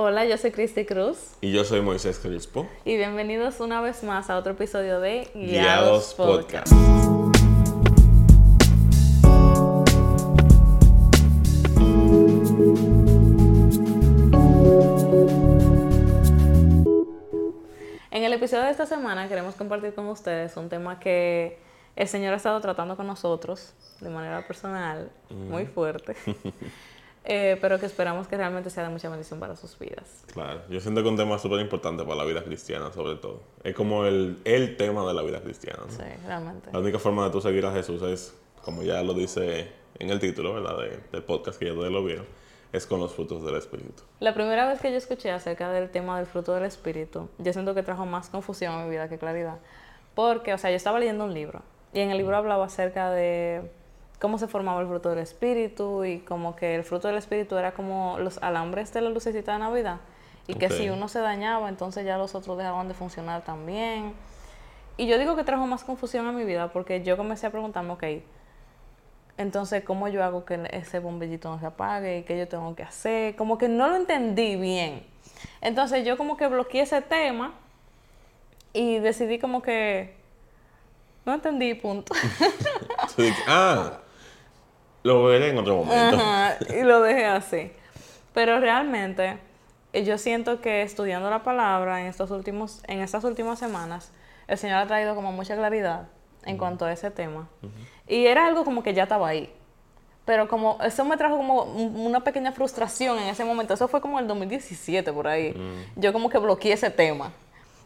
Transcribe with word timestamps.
Hola, 0.00 0.24
yo 0.24 0.38
soy 0.38 0.52
Cristi 0.52 0.86
Cruz. 0.86 1.32
Y 1.40 1.50
yo 1.50 1.64
soy 1.64 1.80
Moisés 1.80 2.20
Crispo. 2.20 2.68
Y 2.84 2.96
bienvenidos 2.96 3.58
una 3.58 3.80
vez 3.80 4.04
más 4.04 4.30
a 4.30 4.38
otro 4.38 4.52
episodio 4.52 5.00
de 5.00 5.28
Guiados, 5.34 6.14
Guiados, 6.14 6.14
Podcast. 6.14 6.72
En 18.12 18.22
el 18.22 18.32
episodio 18.32 18.62
de 18.66 18.70
esta 18.70 18.86
semana 18.86 19.28
queremos 19.28 19.56
compartir 19.56 19.94
con 19.94 20.06
ustedes 20.06 20.56
un 20.56 20.68
tema 20.68 21.00
que 21.00 21.58
el 21.96 22.06
Señor 22.06 22.34
ha 22.34 22.36
estado 22.36 22.60
tratando 22.60 22.96
con 22.96 23.08
nosotros 23.08 23.74
de 24.00 24.10
manera 24.10 24.46
personal, 24.46 25.10
muy 25.28 25.66
fuerte, 25.66 26.14
eh, 27.28 27.56
pero 27.60 27.78
que 27.78 27.86
esperamos 27.86 28.26
que 28.26 28.36
realmente 28.36 28.70
sea 28.70 28.82
de 28.84 28.88
mucha 28.88 29.08
bendición 29.08 29.38
para 29.38 29.54
sus 29.54 29.78
vidas. 29.78 30.24
Claro, 30.32 30.62
yo 30.70 30.80
siento 30.80 31.02
que 31.02 31.08
un 31.08 31.16
tema 31.16 31.38
súper 31.38 31.60
importante 31.60 32.02
para 32.02 32.16
la 32.16 32.24
vida 32.24 32.42
cristiana, 32.42 32.90
sobre 32.92 33.16
todo. 33.16 33.42
Es 33.62 33.74
como 33.74 34.04
el, 34.06 34.38
el 34.44 34.76
tema 34.76 35.06
de 35.06 35.14
la 35.14 35.22
vida 35.22 35.40
cristiana. 35.40 35.80
¿no? 35.86 35.92
Sí, 35.92 36.02
realmente. 36.26 36.70
La 36.72 36.78
única 36.78 36.98
forma 36.98 37.24
de 37.26 37.30
tú 37.30 37.40
seguir 37.40 37.64
a 37.66 37.72
Jesús 37.72 38.02
es, 38.02 38.34
como 38.64 38.82
ya 38.82 39.02
lo 39.02 39.12
dice 39.14 39.68
en 39.98 40.10
el 40.10 40.18
título, 40.18 40.54
¿verdad? 40.54 40.78
De- 40.78 41.00
del 41.12 41.22
podcast 41.22 41.58
que 41.58 41.66
ya 41.66 41.72
todos 41.74 41.92
lo 41.92 42.02
vieron, 42.02 42.24
es 42.72 42.86
con 42.86 43.00
los 43.00 43.12
frutos 43.12 43.44
del 43.44 43.56
Espíritu. 43.56 44.02
La 44.20 44.32
primera 44.34 44.66
vez 44.66 44.80
que 44.80 44.90
yo 44.90 44.96
escuché 44.96 45.30
acerca 45.30 45.70
del 45.70 45.90
tema 45.90 46.16
del 46.18 46.26
fruto 46.26 46.54
del 46.54 46.64
Espíritu, 46.64 47.28
yo 47.38 47.52
siento 47.52 47.74
que 47.74 47.82
trajo 47.82 48.06
más 48.06 48.28
confusión 48.30 48.74
a 48.74 48.84
mi 48.84 48.90
vida 48.90 49.08
que 49.08 49.18
claridad. 49.18 49.58
Porque, 50.14 50.52
o 50.54 50.58
sea, 50.58 50.70
yo 50.70 50.76
estaba 50.76 50.98
leyendo 50.98 51.24
un 51.24 51.32
libro 51.34 51.62
y 51.92 52.00
en 52.00 52.10
el 52.10 52.18
libro 52.18 52.36
hablaba 52.36 52.66
acerca 52.66 53.10
de 53.10 53.70
cómo 54.20 54.38
se 54.38 54.48
formaba 54.48 54.80
el 54.80 54.88
fruto 54.88 55.10
del 55.10 55.20
Espíritu 55.20 56.04
y 56.04 56.18
como 56.20 56.56
que 56.56 56.74
el 56.74 56.84
fruto 56.84 57.08
del 57.08 57.16
Espíritu 57.16 57.56
era 57.56 57.72
como 57.72 58.18
los 58.18 58.38
alambres 58.38 58.92
de 58.92 59.00
la 59.00 59.10
lucecita 59.10 59.52
de 59.52 59.58
Navidad 59.60 59.98
y 60.46 60.54
que 60.54 60.70
si 60.70 60.88
uno 60.88 61.08
se 61.08 61.20
dañaba, 61.20 61.68
entonces 61.68 62.06
ya 62.06 62.16
los 62.16 62.34
otros 62.34 62.56
dejaban 62.56 62.88
de 62.88 62.94
funcionar 62.94 63.42
también. 63.42 64.14
Y 64.96 65.06
yo 65.06 65.18
digo 65.18 65.36
que 65.36 65.44
trajo 65.44 65.66
más 65.66 65.84
confusión 65.84 66.26
a 66.26 66.32
mi 66.32 66.44
vida 66.44 66.72
porque 66.72 67.02
yo 67.02 67.16
comencé 67.16 67.46
a 67.46 67.50
preguntarme, 67.50 67.92
ok, 67.92 68.04
entonces, 69.38 69.84
¿cómo 69.84 70.08
yo 70.08 70.24
hago 70.24 70.44
que 70.44 70.68
ese 70.72 70.98
bombillito 70.98 71.48
no 71.48 71.60
se 71.60 71.66
apague? 71.66 72.18
¿Y 72.18 72.22
qué 72.24 72.36
yo 72.36 72.48
tengo 72.48 72.74
que 72.74 72.82
hacer? 72.82 73.36
Como 73.36 73.56
que 73.56 73.68
no 73.68 73.88
lo 73.88 73.94
entendí 73.94 74.56
bien. 74.56 75.06
Entonces, 75.60 76.04
yo 76.04 76.16
como 76.16 76.36
que 76.36 76.48
bloqueé 76.48 76.82
ese 76.82 77.00
tema 77.02 77.54
y 78.72 78.98
decidí 78.98 79.38
como 79.38 79.62
que 79.62 80.16
no 81.24 81.34
entendí, 81.34 81.74
punto. 81.74 82.14
Ah, 83.46 83.98
lo 85.08 85.24
veré 85.24 85.50
en 85.50 85.58
otro 85.58 85.76
momento. 85.84 86.16
Ajá, 86.16 86.56
y 86.76 86.82
lo 86.82 87.00
dejé 87.02 87.24
así. 87.26 87.72
Pero 88.34 88.60
realmente, 88.60 89.38
eh, 89.92 90.04
yo 90.04 90.18
siento 90.18 90.60
que 90.60 90.82
estudiando 90.82 91.30
la 91.30 91.42
palabra 91.42 92.00
en 92.00 92.06
estos 92.06 92.30
últimos, 92.30 92.82
en 92.86 93.00
estas 93.00 93.24
últimas 93.24 93.58
semanas, 93.58 94.12
el 94.46 94.58
Señor 94.58 94.78
ha 94.78 94.86
traído 94.86 95.14
como 95.14 95.32
mucha 95.32 95.56
claridad 95.56 96.08
en 96.44 96.56
cuanto 96.58 96.84
a 96.84 96.92
ese 96.92 97.10
tema. 97.10 97.48
Y 98.06 98.26
era 98.26 98.46
algo 98.46 98.64
como 98.64 98.82
que 98.82 98.94
ya 98.94 99.02
estaba 99.04 99.28
ahí. 99.28 99.52
Pero 100.24 100.46
como 100.46 100.78
eso 100.82 101.04
me 101.04 101.16
trajo 101.16 101.36
como 101.38 101.62
un- 101.62 101.96
una 102.06 102.20
pequeña 102.20 102.52
frustración 102.52 103.18
en 103.18 103.28
ese 103.28 103.44
momento. 103.44 103.72
Eso 103.74 103.88
fue 103.88 104.00
como 104.00 104.18
el 104.18 104.26
2017 104.28 105.10
por 105.12 105.26
ahí. 105.26 105.54
Yo 105.96 106.12
como 106.12 106.28
que 106.28 106.38
bloqueé 106.38 106.72
ese 106.74 106.90
tema. 106.90 107.32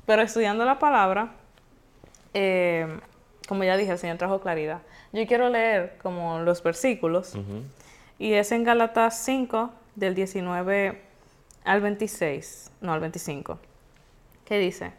Pero 0.06 0.22
estudiando 0.22 0.64
la 0.64 0.78
palabra, 0.80 1.30
eh, 2.34 2.86
como 3.48 3.64
ya 3.64 3.76
dije, 3.76 3.92
el 3.92 3.98
Señor 3.98 4.18
trajo 4.18 4.40
claridad. 4.40 4.82
Yo 5.12 5.26
quiero 5.26 5.48
leer 5.48 5.98
como 6.02 6.40
los 6.40 6.62
versículos. 6.62 7.34
Y 8.18 8.34
es 8.34 8.52
en 8.52 8.64
Gálatas 8.64 9.18
5, 9.24 9.70
del 9.94 10.14
19 10.14 11.02
al 11.64 11.80
26, 11.80 12.70
no 12.80 12.92
al 12.92 13.00
25, 13.00 13.58
que 14.44 14.58
dice, 14.58 14.92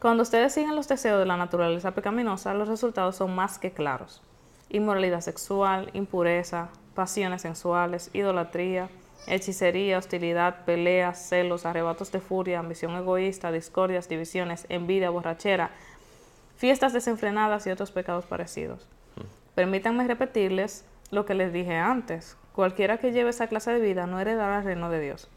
cuando 0.00 0.22
ustedes 0.22 0.52
siguen 0.52 0.74
los 0.74 0.88
deseos 0.88 1.18
de 1.18 1.26
la 1.26 1.36
naturaleza 1.36 1.92
pecaminosa, 1.92 2.54
los 2.54 2.68
resultados 2.68 3.16
son 3.16 3.34
más 3.34 3.58
que 3.58 3.72
claros. 3.72 4.22
Inmoralidad 4.68 5.20
sexual, 5.20 5.90
impureza, 5.92 6.70
pasiones 6.94 7.42
sensuales, 7.42 8.10
idolatría, 8.12 8.88
hechicería, 9.26 9.98
hostilidad, 9.98 10.64
peleas, 10.64 11.28
celos, 11.28 11.66
arrebatos 11.66 12.10
de 12.10 12.20
furia, 12.20 12.58
ambición 12.58 12.96
egoísta, 12.96 13.52
discordias, 13.52 14.08
divisiones, 14.08 14.66
envidia, 14.68 15.10
borrachera, 15.10 15.70
fiestas 16.56 16.92
desenfrenadas 16.92 17.66
y 17.66 17.70
otros 17.70 17.90
pecados 17.90 18.26
parecidos. 18.26 18.88
Permítanme 19.54 20.06
repetirles 20.06 20.84
lo 21.10 21.26
que 21.26 21.34
les 21.34 21.52
dije 21.52 21.76
antes. 21.76 22.36
Cualquiera 22.54 22.98
que 22.98 23.12
lleve 23.12 23.30
esa 23.30 23.46
clase 23.46 23.72
de 23.72 23.80
vida 23.80 24.06
no 24.06 24.20
heredará 24.20 24.58
el 24.58 24.64
reino 24.64 24.90
de 24.90 25.00
Dios. 25.00 25.28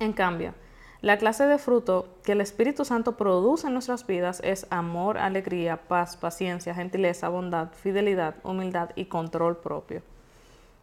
En 0.00 0.12
cambio, 0.12 0.54
la 1.00 1.18
clase 1.18 1.46
de 1.46 1.58
fruto 1.58 2.08
que 2.22 2.32
el 2.32 2.40
Espíritu 2.40 2.84
Santo 2.84 3.16
produce 3.16 3.66
en 3.66 3.74
nuestras 3.74 4.06
vidas 4.06 4.40
es 4.42 4.66
amor, 4.70 5.18
alegría, 5.18 5.76
paz, 5.76 6.16
paciencia, 6.16 6.74
gentileza, 6.74 7.28
bondad, 7.28 7.68
fidelidad, 7.72 8.36
humildad 8.42 8.90
y 8.96 9.04
control 9.04 9.58
propio. 9.58 10.02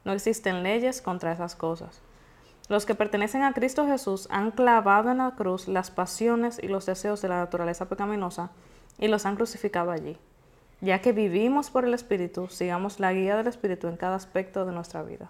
No 0.05 0.11
existen 0.13 0.63
leyes 0.63 1.01
contra 1.01 1.31
esas 1.31 1.55
cosas. 1.55 2.01
Los 2.69 2.85
que 2.85 2.95
pertenecen 2.95 3.43
a 3.43 3.53
Cristo 3.53 3.85
Jesús 3.87 4.27
han 4.29 4.51
clavado 4.51 5.11
en 5.11 5.17
la 5.17 5.31
cruz 5.31 5.67
las 5.67 5.91
pasiones 5.91 6.59
y 6.61 6.67
los 6.67 6.85
deseos 6.85 7.21
de 7.21 7.27
la 7.27 7.37
naturaleza 7.37 7.89
pecaminosa 7.89 8.51
y 8.99 9.07
los 9.07 9.25
han 9.25 9.35
crucificado 9.35 9.91
allí. 9.91 10.17
Ya 10.81 10.99
que 10.99 11.11
vivimos 11.11 11.69
por 11.69 11.85
el 11.85 11.93
Espíritu, 11.93 12.47
sigamos 12.47 12.99
la 12.99 13.13
guía 13.13 13.35
del 13.37 13.47
Espíritu 13.47 13.87
en 13.87 13.97
cada 13.97 14.15
aspecto 14.15 14.65
de 14.65 14.71
nuestra 14.71 15.03
vida. 15.03 15.29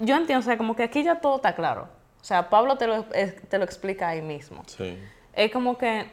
Yo 0.00 0.16
entiendo, 0.16 0.40
o 0.40 0.42
sea, 0.42 0.56
como 0.58 0.74
que 0.76 0.82
aquí 0.84 1.02
ya 1.02 1.20
todo 1.20 1.36
está 1.36 1.54
claro. 1.54 1.88
O 2.20 2.24
sea, 2.24 2.50
Pablo 2.50 2.76
te 2.76 2.86
lo, 2.86 3.04
te 3.04 3.58
lo 3.58 3.64
explica 3.64 4.08
ahí 4.08 4.22
mismo. 4.22 4.62
Sí. 4.66 4.98
Es 5.32 5.52
como 5.52 5.78
que 5.78 6.10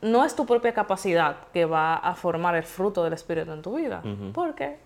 no 0.00 0.24
es 0.24 0.34
tu 0.36 0.46
propia 0.46 0.72
capacidad 0.72 1.36
que 1.52 1.64
va 1.64 1.96
a 1.96 2.14
formar 2.14 2.54
el 2.54 2.62
fruto 2.64 3.02
del 3.04 3.12
Espíritu 3.12 3.52
en 3.52 3.62
tu 3.62 3.74
vida, 3.76 4.02
porque 4.32 4.76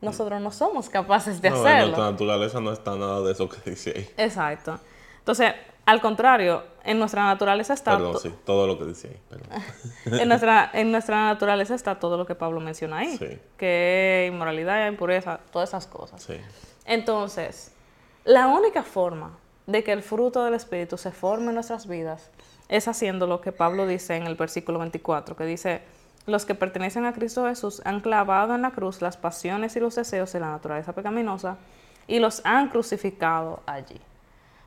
nosotros 0.00 0.40
no 0.40 0.50
somos 0.50 0.88
capaces 0.88 1.40
de 1.40 1.50
No, 1.50 1.56
hacerlo. 1.56 1.86
nuestra 1.86 2.10
naturaleza 2.10 2.60
no 2.60 2.72
está 2.72 2.94
nada 2.96 3.20
de 3.22 3.32
eso 3.32 3.48
que 3.48 3.70
dice 3.70 3.92
ahí. 3.96 4.10
Exacto. 4.16 4.78
Entonces, 5.18 5.54
al 5.86 6.00
contrario, 6.00 6.62
en 6.84 6.98
nuestra 6.98 7.24
naturaleza 7.24 7.74
está 7.74 7.92
Perdón, 7.96 8.12
to- 8.14 8.18
sí, 8.20 8.34
todo 8.44 8.66
lo 8.66 8.78
que 8.78 8.84
ahí. 8.84 9.20
perdón. 9.28 9.48
en 10.20 10.28
nuestra 10.28 10.70
en 10.72 10.90
nuestra 10.92 11.26
naturaleza 11.26 11.74
está 11.74 11.98
todo 11.98 12.16
lo 12.16 12.26
que 12.26 12.34
Pablo 12.34 12.60
menciona 12.60 12.98
ahí, 12.98 13.16
Sí. 13.18 13.38
que 13.56 14.28
inmoralidad, 14.32 14.86
impureza, 14.88 15.40
todas 15.52 15.70
esas 15.70 15.86
cosas. 15.86 16.22
Sí. 16.22 16.36
Entonces, 16.86 17.72
la 18.24 18.46
única 18.48 18.82
forma 18.82 19.36
de 19.66 19.82
que 19.82 19.92
el 19.92 20.02
fruto 20.02 20.44
del 20.44 20.54
Espíritu 20.54 20.98
se 20.98 21.10
forme 21.10 21.48
en 21.48 21.54
nuestras 21.54 21.86
vidas 21.86 22.30
es 22.68 22.88
haciendo 22.88 23.26
lo 23.26 23.40
que 23.40 23.52
Pablo 23.52 23.86
dice 23.86 24.16
en 24.16 24.26
el 24.26 24.34
versículo 24.36 24.78
24, 24.78 25.36
que 25.36 25.44
dice, 25.44 25.82
los 26.26 26.44
que 26.46 26.54
pertenecen 26.54 27.04
a 27.04 27.12
Cristo 27.12 27.46
Jesús 27.46 27.82
han 27.84 28.00
clavado 28.00 28.54
en 28.54 28.62
la 28.62 28.70
cruz 28.70 29.02
las 29.02 29.16
pasiones 29.18 29.76
y 29.76 29.80
los 29.80 29.94
deseos 29.94 30.32
de 30.32 30.40
la 30.40 30.50
naturaleza 30.50 30.94
pecaminosa 30.94 31.56
y 32.06 32.18
los 32.18 32.40
han 32.44 32.68
crucificado 32.68 33.60
allí. 33.66 34.00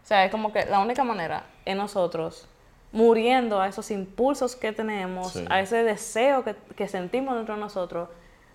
O 0.07 0.09
sea, 0.09 0.23
es 0.23 0.31
como 0.31 0.53
que 0.53 0.63
la 0.66 0.79
única 0.79 1.03
manera 1.03 1.47
es 1.66 1.75
nosotros 1.75 2.47
muriendo 2.94 3.59
a 3.59 3.68
esos 3.68 3.91
impulsos 3.91 4.56
que 4.56 4.72
tenemos, 4.72 5.34
Sí. 5.34 5.44
a 5.50 5.59
ese 5.59 5.84
deseo 5.84 6.45
que, 6.45 6.56
que 6.78 6.88
sentimos 6.88 7.35
dentro 7.35 7.56
de 7.56 7.59
nosotros, 7.59 8.07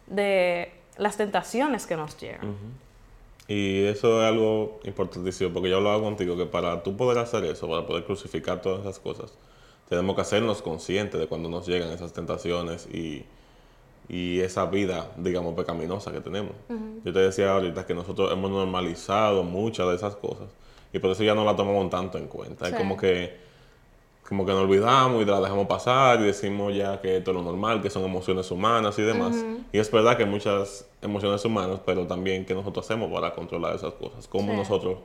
de 0.07 0.73
las 0.97 1.19
tentaciones 1.19 1.87
que 1.87 1.95
nos 1.95 2.17
llegan. 2.19 2.57
Y 3.49 3.85
eso 3.85 4.23
es 4.23 4.29
algo 4.29 4.81
importantísimo, 4.85 5.53
porque 5.53 5.69
yo 5.69 5.77
hablaba 5.77 6.01
contigo 6.01 6.39
que 6.39 6.47
para 6.47 6.83
tú 6.83 6.97
poder 6.97 7.19
hacer 7.19 7.45
eso, 7.45 7.69
para 7.69 7.87
poder 7.87 8.05
crucificar 8.07 8.63
todas 8.63 8.81
esas 8.81 8.99
cosas, 8.99 9.37
tenemos 9.91 10.15
que 10.17 10.23
hacernos 10.23 10.63
conscientes 10.63 11.21
de 11.21 11.27
cuando 11.27 11.51
nos 11.51 11.67
llegan 11.67 11.91
esas 11.91 12.15
tentaciones 12.15 12.87
y, 12.91 13.27
y 14.09 14.41
esa 14.41 14.65
vida, 14.65 15.11
digamos, 15.19 15.53
pecaminosa 15.53 16.13
que 16.13 16.23
tenemos. 16.23 16.53
Yo 17.05 17.13
te 17.13 17.19
decía 17.19 17.53
ahorita 17.53 17.85
que 17.85 17.93
nosotros 17.93 18.33
hemos 18.33 18.51
normalizado 18.51 19.43
muchas 19.43 19.87
de 19.89 19.97
esas 19.97 20.17
cosas 20.17 20.49
y 20.93 20.99
por 20.99 21.11
eso 21.11 21.23
ya 21.23 21.35
no 21.35 21.45
la 21.45 21.57
tomamos 21.57 21.89
tanto 21.91 22.19
en 22.19 22.27
cuenta. 22.27 22.67
Sí. 22.67 22.73
Es 22.73 22.79
como 22.79 22.97
que 22.97 23.41
como 24.29 24.47
que 24.47 24.53
nos 24.53 24.63
olvidamos 24.63 25.21
y 25.21 25.27
la 25.27 25.41
dejamos 25.41 25.67
pasar 25.67 26.19
y 26.21 26.25
decimos 26.25 26.75
ya 26.75 27.01
que 27.03 27.19
esto 27.19 27.33
es 27.33 27.37
lo 27.37 27.43
normal, 27.43 27.83
que 27.83 27.91
son 27.91 28.03
emociones 28.05 28.51
humanas 28.51 28.99
y 28.99 29.03
demás. 29.03 29.37
Y 29.73 29.79
es 29.79 29.91
verdad 29.91 30.17
que 30.17 30.23
hay 30.23 30.29
muchas 30.31 30.87
emociones 31.03 31.45
humanas, 31.45 31.81
pero 31.85 32.07
también 32.07 32.47
que 32.47 32.55
nosotros 32.55 32.87
hacemos 32.87 33.13
para 33.13 33.35
controlar 33.35 33.75
esas 33.77 33.93
cosas. 33.95 34.27
Cómo 34.29 34.53
Sí. 34.53 34.59
nosotros 34.59 34.99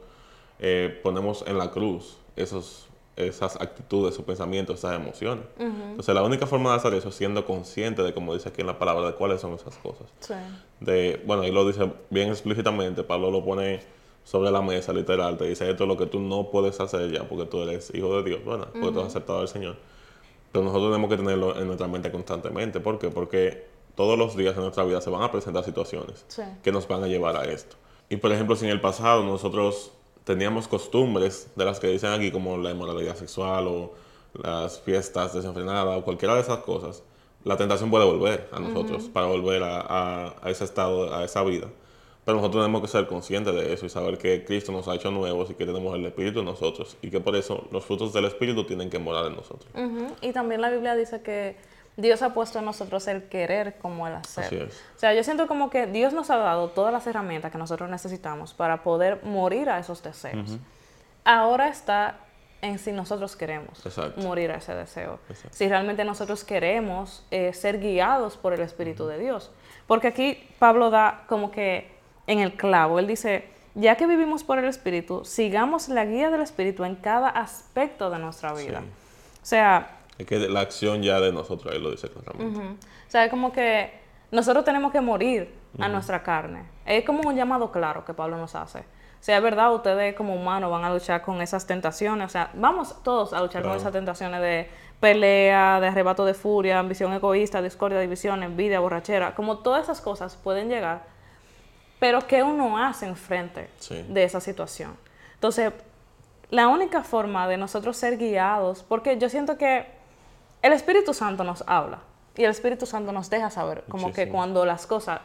eh, 0.59 0.97
ponemos 1.03 1.43
en 1.45 1.57
la 1.57 1.71
cruz 1.71 2.17
esos, 2.37 2.87
esas 3.17 3.57
actitudes, 3.59 4.13
esos 4.13 4.23
pensamientos, 4.23 4.77
esas 4.79 4.95
emociones. 4.95 5.43
Entonces 5.59 6.15
la 6.15 6.23
única 6.23 6.47
forma 6.47 6.69
de 6.71 6.77
hacer 6.77 6.93
eso 6.93 7.09
es 7.09 7.15
siendo 7.15 7.43
consciente 7.45 8.03
de, 8.03 8.13
como 8.13 8.33
dice 8.33 8.47
aquí 8.49 8.61
en 8.61 8.67
la 8.67 8.79
palabra, 8.79 9.07
de 9.07 9.13
cuáles 9.15 9.41
son 9.41 9.53
esas 9.55 9.75
cosas. 9.77 10.07
Sí. 10.21 10.35
De, 10.79 11.21
bueno, 11.25 11.43
y 11.43 11.51
lo 11.51 11.67
dice 11.67 11.91
bien 12.11 12.29
explícitamente, 12.29 13.03
Pablo 13.03 13.29
lo 13.29 13.43
pone 13.43 13.81
sobre 14.27 14.51
la 14.51 14.61
mesa, 14.61 14.91
literal, 14.91 15.37
te 15.37 15.45
dice 15.45 15.69
esto 15.69 15.85
es 15.85 15.87
lo 15.87 15.95
que 15.95 16.05
tú 16.05 16.19
no 16.19 16.49
puedes 16.51 16.77
hacer 16.81 17.09
ya 17.13 17.23
porque 17.23 17.45
tú 17.45 17.61
eres 17.61 17.93
hijo 17.95 18.17
de 18.21 18.29
Dios, 18.29 18.43
¿verdad? 18.43 18.67
Porque 18.73 18.91
tú 18.91 18.99
has 18.99 19.07
aceptado 19.07 19.39
al 19.39 19.47
Señor. 19.47 19.77
Pero 20.51 20.65
nosotros 20.65 20.91
tenemos 20.91 21.09
que 21.09 21.15
tenerlo 21.15 21.57
en 21.57 21.65
nuestra 21.67 21.87
mente 21.87 22.11
constantemente. 22.11 22.81
¿Por 22.81 22.99
qué? 22.99 23.07
Porque 23.09 23.67
todos 23.95 24.17
los 24.19 24.35
días 24.35 24.53
en 24.57 24.63
nuestra 24.63 24.83
vida 24.83 24.99
se 24.99 25.09
van 25.09 25.21
a 25.23 25.31
presentar 25.31 25.63
situaciones 25.63 26.25
Sí. 26.27 26.41
que 26.61 26.73
nos 26.73 26.89
van 26.89 27.05
a 27.05 27.07
llevar 27.07 27.37
a 27.37 27.45
esto. 27.45 27.77
Y 28.09 28.17
por 28.17 28.31
ejemplo, 28.33 28.57
si 28.57 28.65
en 28.65 28.71
el 28.71 28.81
pasado 28.81 29.23
nosotros 29.23 29.91
teníamos 30.25 30.67
costumbres 30.67 31.49
de 31.55 31.63
las 31.63 31.79
que 31.79 31.87
dicen 31.87 32.11
aquí, 32.11 32.29
como 32.29 32.57
la 32.57 32.71
inmoralidad 32.71 33.15
sexual 33.15 33.65
o 33.67 33.93
las 34.33 34.81
fiestas 34.81 35.33
desenfrenadas 35.33 35.97
o 35.97 36.03
cualquiera 36.03 36.35
de 36.35 36.41
esas 36.41 36.57
cosas, 36.59 37.01
la 37.45 37.55
tentación 37.55 37.89
puede 37.89 38.03
volver 38.03 38.49
a 38.51 38.59
nosotros 38.59 39.05
para 39.05 39.27
volver 39.27 39.63
a, 39.63 40.33
a, 40.43 40.49
ese 40.49 40.65
estado, 40.65 41.13
a 41.15 41.23
esa 41.23 41.43
vida. 41.43 41.67
Pero 42.27 42.39
nosotros 42.39 42.61
tenemos 42.65 42.81
que 42.81 42.89
ser 42.89 43.07
conscientes 43.07 43.55
de 43.55 43.71
eso 43.71 43.85
y 43.85 43.89
saber 43.89 44.17
que 44.17 44.43
Cristo 44.43 44.73
nos 44.73 44.85
ha 44.89 44.95
hecho 44.95 45.09
nuevos 45.11 45.49
y 45.49 45.53
que 45.53 45.65
tenemos 45.65 45.95
el 45.95 46.05
Espíritu 46.05 46.39
en 46.39 46.45
nosotros 46.45 46.97
y 47.01 47.09
que 47.09 47.21
por 47.21 47.37
eso 47.37 47.69
los 47.71 47.85
frutos 47.85 48.11
del 48.11 48.25
Espíritu 48.25 48.65
tienen 48.65 48.89
que 48.89 48.99
morar 48.99 49.27
en 49.27 49.37
nosotros. 49.37 49.71
Y 50.19 50.33
también 50.33 50.59
la 50.59 50.69
Biblia 50.69 50.93
dice 50.97 51.21
que 51.21 51.55
Dios 51.95 52.21
ha 52.23 52.33
puesto 52.33 52.59
en 52.59 52.65
nosotros 52.65 53.07
el 53.07 53.29
querer 53.29 53.77
como 53.77 54.07
el 54.07 54.15
hacer. 54.15 54.69
O 54.93 54.99
sea, 54.99 55.13
yo 55.13 55.23
siento 55.23 55.47
como 55.47 55.69
que 55.69 55.87
Dios 55.87 56.11
nos 56.11 56.29
ha 56.29 56.35
dado 56.35 56.67
todas 56.71 56.91
las 56.91 57.07
herramientas 57.07 57.49
que 57.49 57.57
nosotros 57.57 57.89
necesitamos 57.89 58.53
para 58.53 58.83
poder 58.83 59.23
morir 59.23 59.69
a 59.69 59.79
esos 59.79 60.03
deseos. 60.03 60.57
Ahora 61.23 61.69
está 61.69 62.19
en 62.61 62.77
si 62.77 62.91
nosotros 62.91 63.37
queremos 63.37 63.81
morir 64.17 64.51
a 64.51 64.57
ese 64.57 64.75
deseo. 64.75 65.21
Si 65.49 65.69
realmente 65.69 66.03
nosotros 66.03 66.43
queremos 66.43 67.25
eh, 67.31 67.53
ser 67.53 67.79
guiados 67.79 68.35
por 68.35 68.51
el 68.51 68.59
Espíritu 68.59 69.07
de 69.07 69.17
Dios. 69.17 69.49
Porque 69.87 70.07
aquí 70.07 70.45
Pablo 70.59 70.89
da 70.89 71.23
como 71.29 71.51
que 71.51 71.95
en 72.27 72.39
el 72.39 72.53
clavo, 72.55 72.99
él 72.99 73.07
dice, 73.07 73.45
ya 73.73 73.95
que 73.95 74.05
vivimos 74.05 74.43
por 74.43 74.59
el 74.59 74.65
Espíritu, 74.65 75.25
sigamos 75.25 75.89
la 75.89 76.05
guía 76.05 76.29
del 76.29 76.41
Espíritu 76.41 76.83
en 76.83 76.95
cada 76.95 77.29
aspecto 77.29 78.09
de 78.09 78.19
nuestra 78.19 78.53
vida. 78.53 78.81
O 79.41 79.45
sea... 79.45 80.01
Es 80.17 80.25
que 80.25 80.37
la 80.49 80.61
acción 80.61 81.03
ya 81.03 81.19
de 81.19 81.31
nosotros, 81.31 81.73
ahí 81.73 81.79
lo 81.79 81.91
dice 81.91 82.09
claramente. 82.09 82.59
O 82.59 83.09
sea, 83.11 83.25
es 83.25 83.29
como 83.29 83.51
que 83.51 83.91
nosotros 84.31 84.65
tenemos 84.65 84.91
que 84.91 84.99
morir 84.99 85.53
a 85.79 85.87
nuestra 85.87 86.23
carne. 86.23 86.63
Es 86.85 87.05
como 87.05 87.27
un 87.29 87.35
llamado 87.35 87.71
claro 87.71 88.03
que 88.03 88.13
Pablo 88.13 88.37
nos 88.37 88.55
hace. 88.55 88.83
Sea 89.19 89.39
verdad, 89.39 89.73
ustedes 89.73 90.15
como 90.15 90.35
humanos 90.35 90.71
van 90.71 90.83
a 90.83 90.93
luchar 90.93 91.21
con 91.21 91.41
esas 91.41 91.65
tentaciones, 91.65 92.27
o 92.27 92.29
sea, 92.29 92.51
vamos 92.53 93.01
todos 93.03 93.33
a 93.33 93.41
luchar 93.41 93.63
con 93.63 93.73
esas 93.75 93.91
tentaciones 93.91 94.41
de 94.41 94.69
pelea, 94.99 95.79
de 95.79 95.87
arrebato 95.87 96.23
de 96.23 96.33
furia, 96.33 96.79
ambición 96.79 97.13
egoísta, 97.13 97.61
discordia, 97.61 97.99
división, 97.99 98.43
envidia, 98.43 98.79
borrachera, 98.79 99.33
como 99.35 99.59
todas 99.59 99.83
esas 99.83 100.01
cosas 100.01 100.35
pueden 100.35 100.69
llegar, 100.69 101.05
pero 101.99 102.27
¿qué 102.27 102.43
uno 102.43 102.77
hace 102.77 103.05
en 103.05 103.15
frente 103.15 103.69
de 103.89 104.23
esa 104.23 104.39
situación? 104.39 104.97
Entonces, 105.33 105.73
la 106.49 106.67
única 106.67 107.03
forma 107.03 107.47
de 107.47 107.57
nosotros 107.57 107.97
ser 107.97 108.17
guiados, 108.17 108.83
porque 108.83 109.17
yo 109.17 109.29
siento 109.29 109.57
que 109.57 109.85
el 110.61 110.73
Espíritu 110.73 111.13
Santo 111.13 111.43
nos 111.43 111.63
habla 111.67 111.99
y 112.35 112.43
el 112.43 112.51
Espíritu 112.51 112.85
Santo 112.85 113.11
nos 113.11 113.29
deja 113.29 113.49
saber, 113.49 113.83
como 113.89 114.11
que 114.13 114.29
cuando 114.29 114.65
las 114.65 114.87
cosas, 114.87 115.21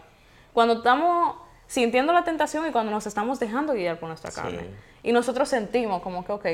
cuando 0.52 0.74
estamos 0.74 1.36
sintiendo 1.66 2.12
la 2.12 2.24
tentación 2.24 2.66
y 2.66 2.72
cuando 2.72 2.90
nos 2.90 3.06
estamos 3.06 3.38
dejando 3.38 3.72
guiar 3.74 3.98
por 3.98 4.08
nuestra 4.08 4.30
carne. 4.30 4.70
Y 5.02 5.12
nosotros 5.12 5.48
sentimos 5.48 6.02
como 6.02 6.24
que, 6.24 6.32
ok, 6.32 6.44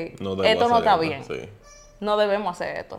esto 0.43 0.69
no 0.69 0.77
está 0.77 0.97
bien. 0.97 1.23
No 1.99 2.17
debemos 2.17 2.51
hacer 2.51 2.77
esto. 2.77 2.97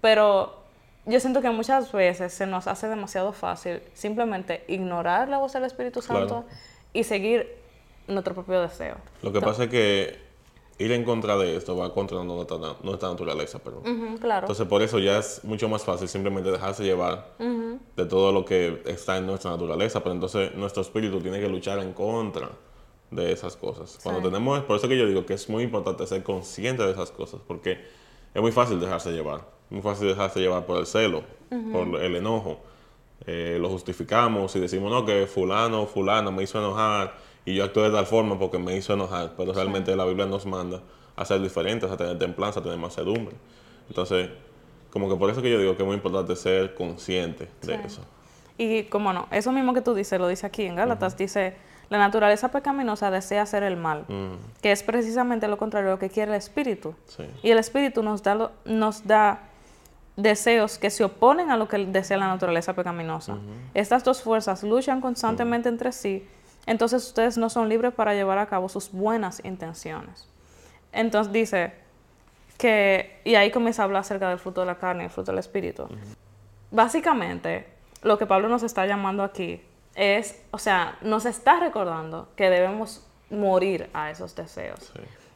Pero 0.00 0.63
yo 1.06 1.20
siento 1.20 1.42
que 1.42 1.50
muchas 1.50 1.92
veces 1.92 2.32
se 2.32 2.46
nos 2.46 2.66
hace 2.66 2.88
demasiado 2.88 3.32
fácil 3.32 3.82
simplemente 3.92 4.64
ignorar 4.68 5.28
la 5.28 5.38
voz 5.38 5.52
del 5.52 5.64
Espíritu 5.64 6.00
Santo 6.02 6.44
y 6.92 7.04
seguir 7.04 7.56
nuestro 8.08 8.34
propio 8.34 8.60
deseo. 8.60 8.96
Lo 9.22 9.32
que 9.32 9.40
pasa 9.40 9.64
es 9.64 9.70
que 9.70 10.18
ir 10.78 10.92
en 10.92 11.04
contra 11.04 11.36
de 11.36 11.56
esto 11.56 11.76
va 11.76 11.92
contra 11.92 12.22
nuestra, 12.24 12.56
nuestra 12.82 13.08
naturaleza, 13.08 13.58
perdón. 13.58 14.18
claro. 14.18 14.46
Entonces, 14.46 14.66
por 14.66 14.82
eso 14.82 14.98
ya 14.98 15.18
es 15.18 15.42
mucho 15.44 15.68
más 15.68 15.84
fácil 15.84 16.08
simplemente 16.08 16.50
dejarse 16.50 16.84
llevar 16.84 17.34
de 17.38 18.06
todo 18.06 18.32
lo 18.32 18.44
que 18.44 18.82
está 18.86 19.16
en 19.18 19.26
nuestra 19.26 19.50
naturaleza, 19.50 20.00
pero 20.00 20.14
entonces 20.14 20.54
nuestro 20.54 20.82
espíritu 20.82 21.20
tiene 21.20 21.40
que 21.40 21.48
luchar 21.48 21.78
en 21.78 21.92
contra 21.92 22.50
de 23.10 23.32
esas 23.32 23.56
cosas. 23.56 23.98
Cuando 24.02 24.22
tenemos, 24.22 24.62
por 24.64 24.76
eso 24.76 24.88
que 24.88 24.98
yo 24.98 25.06
digo 25.06 25.24
que 25.26 25.34
es 25.34 25.48
muy 25.48 25.62
importante 25.62 26.06
ser 26.06 26.22
consciente 26.22 26.82
de 26.82 26.92
esas 26.92 27.10
cosas, 27.10 27.40
porque 27.46 27.78
es 28.32 28.42
muy 28.42 28.50
fácil 28.50 28.80
dejarse 28.80 29.12
llevar, 29.12 29.42
muy 29.70 29.82
fácil 29.82 30.08
dejarse 30.08 30.40
llevar 30.40 30.66
por 30.66 30.78
el 30.78 30.86
celo, 30.86 31.22
por 31.72 32.02
el 32.02 32.16
enojo. 32.16 32.60
Eh, 33.26 33.56
lo 33.60 33.70
justificamos 33.70 34.54
y 34.56 34.60
decimos, 34.60 34.90
no, 34.90 35.04
que 35.04 35.26
fulano, 35.26 35.86
fulano 35.86 36.30
me 36.30 36.42
hizo 36.42 36.58
enojar 36.58 37.14
y 37.46 37.54
yo 37.54 37.64
actué 37.64 37.84
de 37.84 37.90
tal 37.90 38.06
forma 38.06 38.38
porque 38.38 38.58
me 38.58 38.76
hizo 38.76 38.92
enojar, 38.92 39.32
pero 39.36 39.52
realmente 39.52 39.94
la 39.96 40.04
Biblia 40.04 40.26
nos 40.26 40.44
manda 40.44 40.82
a 41.16 41.24
ser 41.24 41.40
diferentes, 41.40 41.90
a 41.90 41.96
tener 41.96 42.18
templanza, 42.18 42.60
a 42.60 42.62
tener 42.62 42.78
mansedumbre. 42.78 43.34
Entonces, 43.88 44.28
como 44.90 45.08
que 45.08 45.16
por 45.16 45.30
eso 45.30 45.42
que 45.42 45.50
yo 45.50 45.58
digo 45.58 45.76
que 45.76 45.82
es 45.82 45.86
muy 45.86 45.96
importante 45.96 46.36
ser 46.36 46.74
consciente 46.74 47.48
de 47.62 47.74
eso. 47.76 48.02
Y 48.56 48.84
como 48.84 49.12
no, 49.12 49.26
eso 49.30 49.52
mismo 49.52 49.74
que 49.74 49.80
tú 49.80 49.94
dices, 49.94 50.18
lo 50.20 50.28
dice 50.28 50.46
aquí 50.46 50.64
en 50.64 50.76
Gálatas, 50.76 51.16
dice, 51.16 51.56
la 51.90 51.98
naturaleza 51.98 52.50
pecaminosa 52.50 53.10
desea 53.10 53.42
hacer 53.42 53.62
el 53.62 53.76
mal, 53.76 54.04
que 54.62 54.70
es 54.70 54.82
precisamente 54.82 55.48
lo 55.48 55.58
contrario 55.58 55.88
de 55.88 55.94
lo 55.94 55.98
que 55.98 56.10
quiere 56.10 56.32
el 56.32 56.38
espíritu. 56.38 56.94
Y 57.42 57.50
el 57.50 57.58
espíritu 57.58 58.02
nos 58.02 58.22
da, 58.22 58.52
nos 58.64 59.06
da 59.06 59.40
deseos 60.16 60.78
que 60.78 60.90
se 60.90 61.04
oponen 61.04 61.50
a 61.50 61.56
lo 61.56 61.68
que 61.68 61.78
desea 61.78 62.16
la 62.16 62.28
naturaleza 62.28 62.74
pecaminosa. 62.74 63.38
Estas 63.74 64.04
dos 64.04 64.22
fuerzas 64.22 64.62
luchan 64.62 65.00
constantemente 65.00 65.68
entre 65.68 65.92
sí 65.92 66.26
entonces 66.66 67.04
ustedes 67.04 67.36
no 67.36 67.50
son 67.50 67.68
libres 67.68 67.92
para 67.92 68.14
llevar 68.14 68.38
a 68.38 68.46
cabo 68.46 68.68
sus 68.68 68.90
buenas 68.90 69.44
intenciones. 69.44 70.26
Entonces 70.92 71.32
dice 71.32 71.74
que, 72.56 73.20
y 73.24 73.34
ahí 73.34 73.50
comienza 73.50 73.82
a 73.82 73.84
hablar 73.84 74.00
acerca 74.00 74.28
del 74.28 74.38
fruto 74.38 74.60
de 74.62 74.68
la 74.68 74.76
carne 74.76 75.02
y 75.02 75.06
el 75.06 75.10
fruto 75.10 75.32
del 75.32 75.40
espíritu. 75.40 75.88
Básicamente, 76.70 77.66
lo 78.02 78.18
que 78.18 78.26
Pablo 78.26 78.48
nos 78.48 78.62
está 78.62 78.86
llamando 78.86 79.22
aquí 79.22 79.60
es, 79.94 80.42
o 80.50 80.58
sea, 80.58 80.96
nos 81.02 81.26
está 81.26 81.60
recordando 81.60 82.28
que 82.36 82.48
debemos 82.48 83.06
morir 83.30 83.90
a 83.92 84.10
esos 84.10 84.34
deseos. 84.34 84.92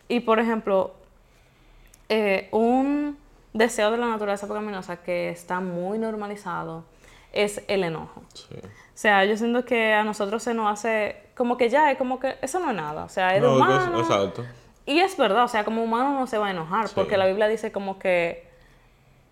Y 0.08 0.20
por 0.20 0.38
ejemplo, 0.38 0.94
eh, 2.08 2.48
un 2.52 3.18
deseo 3.58 3.90
de 3.90 3.98
la 3.98 4.06
naturaleza 4.06 4.46
pecaminosa 4.46 4.98
que 4.98 5.28
está 5.30 5.60
muy 5.60 5.98
normalizado 5.98 6.84
es 7.32 7.62
el 7.68 7.84
enojo. 7.84 8.20
O 8.20 9.00
sea, 9.00 9.24
yo 9.24 9.36
siento 9.36 9.64
que 9.64 9.92
a 9.92 10.02
nosotros 10.04 10.42
se 10.42 10.54
nos 10.54 10.72
hace 10.72 11.30
como 11.36 11.56
que 11.56 11.68
ya, 11.68 11.90
es 11.90 11.98
como 11.98 12.18
que 12.18 12.36
eso 12.40 12.58
no 12.58 12.70
es 12.70 12.76
nada. 12.76 13.04
O 13.04 13.08
sea, 13.08 13.36
es 13.36 13.44
humano. 13.44 14.00
exacto. 14.00 14.44
Y 14.86 15.00
es 15.00 15.16
verdad, 15.16 15.44
o 15.44 15.48
sea, 15.48 15.64
como 15.64 15.84
humano 15.84 16.18
no 16.18 16.26
se 16.26 16.38
va 16.38 16.46
a 16.46 16.50
enojar, 16.50 16.88
porque 16.94 17.18
la 17.18 17.26
Biblia 17.26 17.46
dice 17.46 17.70
como 17.70 17.98
que 17.98 18.48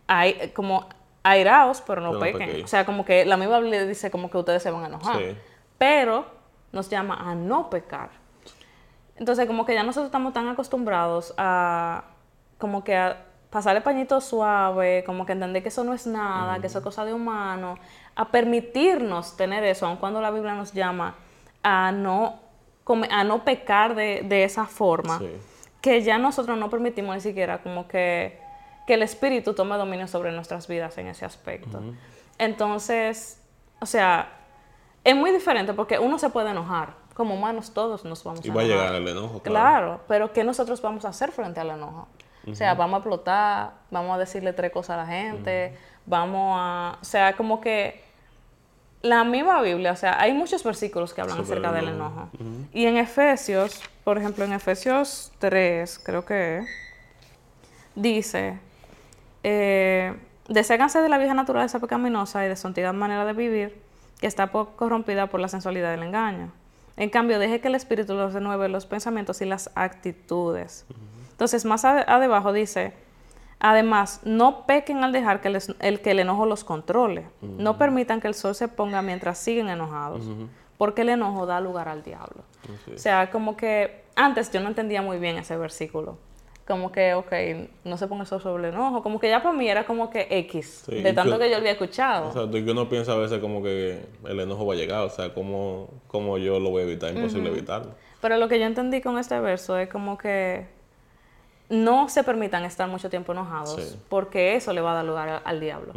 hay, 0.06 0.52
como 0.54 0.86
airaos, 1.22 1.82
pero 1.86 2.02
no, 2.02 2.18
pequen. 2.20 2.62
O 2.62 2.66
sea, 2.66 2.84
como 2.84 3.04
que 3.04 3.24
la 3.24 3.36
misma 3.36 3.58
Biblia 3.60 3.86
dice 3.86 4.10
como 4.10 4.30
que 4.30 4.36
ustedes 4.36 4.62
se 4.62 4.70
van 4.70 4.84
a 4.84 4.86
enojar. 4.88 5.20
Pero 5.78 6.26
nos 6.72 6.90
llama 6.90 7.30
a 7.30 7.34
no 7.34 7.70
pecar. 7.70 8.10
Entonces, 9.16 9.46
como 9.46 9.64
que 9.64 9.72
ya 9.72 9.82
nosotros 9.82 10.06
estamos 10.06 10.34
tan 10.34 10.48
acostumbrados 10.48 11.32
a 11.38 12.04
como 12.58 12.84
que 12.84 12.96
a 12.96 13.25
pasarle 13.50 13.80
pañito 13.80 14.20
suave, 14.20 15.02
como 15.04 15.24
que 15.24 15.32
entender 15.32 15.62
que 15.62 15.68
eso 15.68 15.84
no 15.84 15.94
es 15.94 16.06
nada, 16.06 16.58
que 16.60 16.66
eso 16.66 16.78
es 16.78 16.84
cosa 16.84 17.04
de 17.04 17.14
humano, 17.14 17.78
a 18.14 18.28
permitirnos 18.28 19.36
tener 19.36 19.64
eso, 19.64 19.86
aun 19.86 19.96
cuando 19.96 20.20
la 20.20 20.30
Biblia 20.30 20.54
nos 20.54 20.72
llama 20.72 21.14
a 21.62 21.92
no, 21.92 22.40
a 23.10 23.24
no 23.24 23.44
pecar 23.44 23.94
de, 23.94 24.44
esa 24.44 24.66
forma, 24.66 25.20
que 25.80 26.02
ya 26.02 26.18
nosotros 26.18 26.58
no 26.58 26.70
permitimos 26.70 27.14
ni 27.14 27.20
siquiera 27.20 27.62
como 27.62 27.86
que, 27.88 28.44
el 28.86 29.02
Espíritu 29.02 29.52
tome 29.52 29.76
dominio 29.76 30.06
sobre 30.06 30.30
nuestras 30.30 30.68
vidas 30.68 30.96
en 30.98 31.08
ese 31.08 31.24
aspecto. 31.24 31.82
Entonces, 32.38 33.42
o 33.80 33.86
sea, 33.86 34.28
es 35.02 35.16
muy 35.16 35.32
diferente 35.32 35.72
porque 35.72 35.98
uno 35.98 36.18
se 36.18 36.30
puede 36.30 36.50
enojar. 36.50 36.94
Como 37.14 37.34
humanos 37.34 37.72
todos 37.72 38.04
nos 38.04 38.22
vamos 38.22 38.40
a 38.40 38.44
enojar. 38.44 38.64
Y 38.64 38.68
va 38.68 38.74
a 38.74 38.78
llegar 38.78 38.94
el 38.94 39.08
enojo. 39.08 39.40
Claro. 39.40 39.42
claro, 39.42 40.00
pero 40.06 40.32
¿qué 40.32 40.44
nosotros 40.44 40.80
vamos 40.82 41.04
a 41.04 41.08
hacer 41.08 41.32
frente 41.32 41.60
al 41.60 41.70
enojo? 41.70 42.08
O 42.50 42.54
sea, 42.54 42.74
vamos 42.74 42.94
a 42.94 42.98
explotar, 42.98 43.72
vamos 43.90 44.14
a 44.14 44.18
decirle 44.18 44.52
tres 44.52 44.70
cosas 44.70 44.90
a 44.90 44.96
la 44.98 45.06
gente, 45.06 45.76
vamos 46.06 46.56
a... 46.60 46.98
O 47.00 47.04
sea, 47.04 47.34
como 47.34 47.60
que 47.60 48.04
la 49.02 49.24
misma 49.24 49.62
Biblia, 49.62 49.92
o 49.92 49.96
sea, 49.96 50.20
hay 50.20 50.32
muchos 50.32 50.62
versículos 50.62 51.14
que 51.14 51.20
hablan 51.20 51.40
acerca 51.40 51.72
del 51.72 51.88
enojo. 51.88 52.28
Y 52.72 52.86
en 52.86 52.96
Efesios, 52.96 53.80
por 54.04 54.18
ejemplo, 54.18 54.44
en 54.44 54.52
Efesios 54.52 55.32
3, 55.38 56.00
creo 56.04 56.24
que 56.24 56.64
dice, 57.94 58.58
eh, 59.42 60.14
deséganse 60.48 61.00
de 61.00 61.08
la 61.08 61.18
vieja 61.18 61.34
naturaleza 61.34 61.80
pecaminosa 61.80 62.44
y 62.44 62.48
de 62.48 62.56
su 62.56 62.66
antigua 62.66 62.92
manera 62.92 63.24
de 63.24 63.32
vivir, 63.32 63.80
que 64.20 64.26
está 64.26 64.48
corrompida 64.48 65.26
por 65.28 65.40
la 65.40 65.48
sensualidad 65.48 65.90
del 65.90 66.02
engaño. 66.02 66.52
En 66.96 67.10
cambio, 67.10 67.38
deje 67.38 67.60
que 67.60 67.68
el 67.68 67.74
Espíritu 67.74 68.14
los 68.14 68.32
renueve 68.32 68.68
los 68.68 68.86
pensamientos 68.86 69.42
y 69.42 69.44
las 69.44 69.70
actitudes. 69.74 70.86
Entonces, 71.36 71.66
más 71.66 71.84
abajo 71.84 72.54
dice, 72.54 72.94
además, 73.60 74.22
no 74.24 74.64
pequen 74.64 75.04
al 75.04 75.12
dejar 75.12 75.42
que 75.42 75.48
el 75.80 76.00
que 76.00 76.10
el 76.12 76.20
enojo 76.20 76.46
los 76.46 76.64
controle. 76.64 77.26
No 77.42 77.76
permitan 77.76 78.22
que 78.22 78.28
el 78.28 78.32
sol 78.32 78.54
se 78.54 78.68
ponga 78.68 79.02
mientras 79.02 79.36
siguen 79.36 79.68
enojados, 79.68 80.26
porque 80.78 81.02
el 81.02 81.10
enojo 81.10 81.44
da 81.44 81.60
lugar 81.60 81.88
al 81.90 82.02
diablo. 82.02 82.42
O 82.94 82.96
sea, 82.96 83.30
como 83.30 83.54
que 83.54 84.04
antes 84.14 84.50
yo 84.50 84.60
no 84.60 84.68
entendía 84.68 85.02
muy 85.02 85.18
bien 85.18 85.36
ese 85.36 85.58
versículo. 85.58 86.16
Como 86.66 86.90
que, 86.90 87.12
ok, 87.12 87.32
no 87.84 87.98
se 87.98 88.08
ponga 88.08 88.22
el 88.22 88.26
sol 88.26 88.40
sobre 88.40 88.68
el 88.68 88.74
enojo. 88.74 89.02
Como 89.02 89.20
que 89.20 89.28
ya 89.28 89.42
para 89.42 89.54
mí 89.54 89.68
era 89.68 89.84
como 89.84 90.08
que 90.08 90.26
X, 90.30 90.84
de 90.88 91.12
tanto 91.12 91.38
que, 91.38 91.44
yo 91.44 91.50
lo 91.50 91.56
había 91.58 91.72
escuchado. 91.72 92.28
Exacto, 92.28 92.50
que 92.52 92.70
uno 92.70 92.88
piensa 92.88 93.12
a 93.12 93.16
veces 93.16 93.40
como 93.40 93.62
que 93.62 94.00
el 94.24 94.40
enojo 94.40 94.64
va 94.64 94.72
a 94.72 94.76
llegar, 94.76 95.02
o 95.02 95.10
sea, 95.10 95.34
¿cómo, 95.34 95.90
cómo 96.08 96.38
yo 96.38 96.58
lo 96.58 96.70
voy 96.70 96.82
a 96.82 96.86
evitar? 96.86 97.14
Imposible 97.14 97.50
evitarlo. 97.50 97.92
Pero 98.22 98.38
lo 98.38 98.48
que 98.48 98.58
yo 98.58 98.64
entendí 98.64 99.02
con 99.02 99.18
este 99.18 99.38
verso 99.38 99.76
es 99.78 99.90
como 99.90 100.16
que 100.16 100.75
no 101.68 102.08
se 102.08 102.22
permitan 102.22 102.64
estar 102.64 102.88
mucho 102.88 103.10
tiempo 103.10 103.32
enojados, 103.32 103.96
porque 104.08 104.56
eso 104.56 104.72
le 104.72 104.80
va 104.80 104.92
a 104.92 104.94
dar 104.96 105.04
lugar 105.04 105.42
al 105.44 105.60
diablo. 105.60 105.92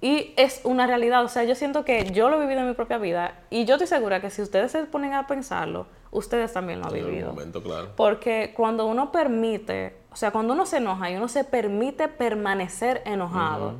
Y 0.00 0.32
es 0.36 0.60
una 0.62 0.86
realidad, 0.86 1.24
o 1.24 1.28
sea, 1.28 1.42
yo 1.42 1.56
siento 1.56 1.84
que 1.84 2.12
yo 2.12 2.28
lo 2.28 2.36
he 2.36 2.40
vivido 2.40 2.60
en 2.60 2.68
mi 2.68 2.74
propia 2.74 2.98
vida 2.98 3.40
y 3.50 3.64
yo 3.64 3.74
estoy 3.74 3.88
segura 3.88 4.20
que 4.20 4.30
si 4.30 4.42
ustedes 4.42 4.70
se 4.70 4.84
ponen 4.84 5.12
a 5.12 5.26
pensarlo, 5.26 5.86
ustedes 6.12 6.52
también 6.52 6.78
lo 6.78 6.86
han 6.86 6.92
vivido. 6.92 7.30
Momento, 7.30 7.60
claro. 7.62 7.90
Porque 7.96 8.52
cuando 8.56 8.86
uno 8.86 9.10
permite, 9.10 9.96
o 10.12 10.16
sea, 10.16 10.30
cuando 10.30 10.54
uno 10.54 10.66
se 10.66 10.76
enoja 10.76 11.10
y 11.10 11.16
uno 11.16 11.26
se 11.26 11.42
permite 11.42 12.06
permanecer 12.06 13.02
enojado, 13.06 13.74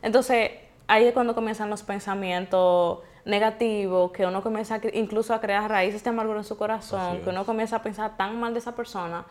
entonces 0.00 0.52
ahí 0.86 1.04
es 1.04 1.12
cuando 1.12 1.34
comienzan 1.34 1.68
los 1.68 1.82
pensamientos 1.82 3.00
negativos, 3.26 4.10
que 4.12 4.24
uno 4.24 4.42
comienza 4.42 4.80
incluso 4.94 5.34
a 5.34 5.40
crear 5.40 5.70
raíces 5.70 6.02
de 6.02 6.08
amargura 6.08 6.38
en 6.38 6.44
su 6.44 6.56
corazón, 6.56 7.20
que 7.20 7.28
uno 7.28 7.44
comienza 7.44 7.76
a 7.76 7.82
pensar 7.82 8.16
tan 8.16 8.40
mal 8.40 8.54
de 8.54 8.60
esa 8.60 8.74
persona, 8.74 9.26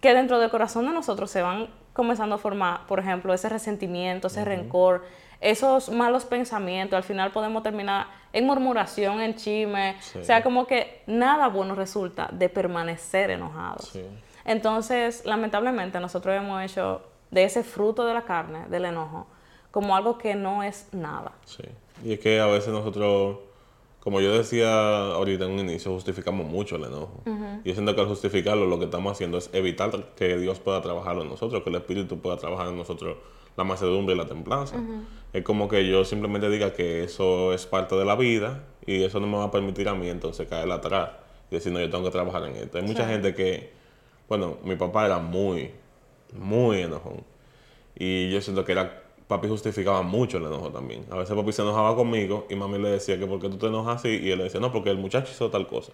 que 0.00 0.14
dentro 0.14 0.38
del 0.38 0.50
corazón 0.50 0.86
de 0.86 0.92
nosotros 0.92 1.30
se 1.30 1.42
van 1.42 1.68
comenzando 1.92 2.36
a 2.36 2.38
formar, 2.38 2.86
por 2.86 2.98
ejemplo, 2.98 3.34
ese 3.34 3.48
resentimiento, 3.48 4.28
ese 4.28 4.44
rencor, 4.44 5.04
esos 5.40 5.88
malos 5.90 6.24
pensamientos, 6.24 6.96
al 6.96 7.02
final 7.02 7.32
podemos 7.32 7.62
terminar 7.62 8.06
en 8.32 8.46
murmuración, 8.46 9.20
en 9.20 9.34
chisme, 9.34 9.96
o 10.18 10.24
sea, 10.24 10.42
como 10.42 10.66
que 10.66 11.02
nada 11.06 11.48
bueno 11.48 11.74
resulta 11.74 12.28
de 12.32 12.48
permanecer 12.48 13.30
enojados. 13.30 13.98
Entonces, 14.44 15.24
lamentablemente, 15.24 15.98
nosotros 16.00 16.34
hemos 16.36 16.62
hecho 16.62 17.02
de 17.30 17.44
ese 17.44 17.62
fruto 17.62 18.06
de 18.06 18.14
la 18.14 18.22
carne, 18.22 18.66
del 18.68 18.84
enojo, 18.84 19.26
como 19.70 19.96
algo 19.96 20.18
que 20.18 20.34
no 20.34 20.62
es 20.62 20.88
nada. 20.92 21.32
Sí. 21.44 21.64
Y 22.04 22.14
es 22.14 22.20
que 22.20 22.40
a 22.40 22.46
veces 22.46 22.68
nosotros, 22.68 23.38
como 24.00 24.20
yo 24.20 24.36
decía 24.36 25.12
ahorita 25.12 25.44
en 25.44 25.52
un 25.52 25.58
inicio, 25.60 25.92
justificamos 25.92 26.46
mucho 26.46 26.76
el 26.76 26.84
enojo. 26.84 27.22
Y 27.64 27.68
yo 27.68 27.74
siento 27.74 27.94
que 27.94 28.00
al 28.00 28.08
justificarlo 28.08 28.66
lo 28.66 28.78
que 28.78 28.86
estamos 28.86 29.12
haciendo 29.12 29.38
es 29.38 29.50
evitar 29.52 30.14
que 30.16 30.38
Dios 30.38 30.58
pueda 30.58 30.80
trabajar 30.80 31.18
en 31.18 31.28
nosotros, 31.28 31.62
que 31.62 31.70
el 31.70 31.76
Espíritu 31.76 32.18
pueda 32.18 32.36
trabajar 32.36 32.68
en 32.68 32.76
nosotros 32.76 33.18
la 33.56 33.64
macedumbre 33.64 34.14
y 34.14 34.18
la 34.18 34.26
templanza. 34.26 34.76
Es 35.32 35.44
como 35.44 35.68
que 35.68 35.86
yo 35.86 36.04
simplemente 36.04 36.48
diga 36.48 36.72
que 36.72 37.04
eso 37.04 37.52
es 37.52 37.66
parte 37.66 37.94
de 37.94 38.04
la 38.04 38.16
vida 38.16 38.64
y 38.86 39.02
eso 39.02 39.20
no 39.20 39.26
me 39.26 39.36
va 39.36 39.44
a 39.44 39.50
permitir 39.50 39.88
a 39.88 39.94
mí 39.94 40.08
entonces 40.08 40.48
caer 40.48 40.70
atrás 40.70 41.10
y 41.50 41.56
decir, 41.56 41.72
no, 41.72 41.80
yo 41.80 41.90
tengo 41.90 42.04
que 42.04 42.10
trabajar 42.10 42.44
en 42.44 42.56
esto. 42.56 42.78
Hay 42.78 42.84
mucha 42.84 43.06
gente 43.06 43.34
que, 43.34 43.72
bueno, 44.28 44.56
mi 44.64 44.76
papá 44.76 45.06
era 45.06 45.18
muy, 45.18 45.72
muy 46.32 46.80
enojón. 46.80 47.24
Y 47.96 48.30
yo 48.30 48.40
siento 48.40 48.64
que 48.64 48.72
era, 48.72 49.02
papi 49.30 49.46
justificaba 49.46 50.02
mucho 50.02 50.38
el 50.38 50.44
enojo 50.44 50.70
también. 50.70 51.06
A 51.08 51.16
veces 51.16 51.36
papi 51.36 51.52
se 51.52 51.62
enojaba 51.62 51.94
conmigo 51.94 52.48
y 52.50 52.56
mami 52.56 52.78
le 52.78 52.88
decía 52.90 53.16
que 53.16 53.28
por 53.28 53.40
qué 53.40 53.48
tú 53.48 53.58
te 53.58 53.68
enojas 53.68 54.00
así 54.00 54.08
y 54.08 54.32
él 54.32 54.38
le 54.38 54.44
decía, 54.44 54.60
no, 54.60 54.72
porque 54.72 54.90
el 54.90 54.98
muchacho 54.98 55.30
hizo 55.32 55.50
tal 55.50 55.68
cosa. 55.68 55.92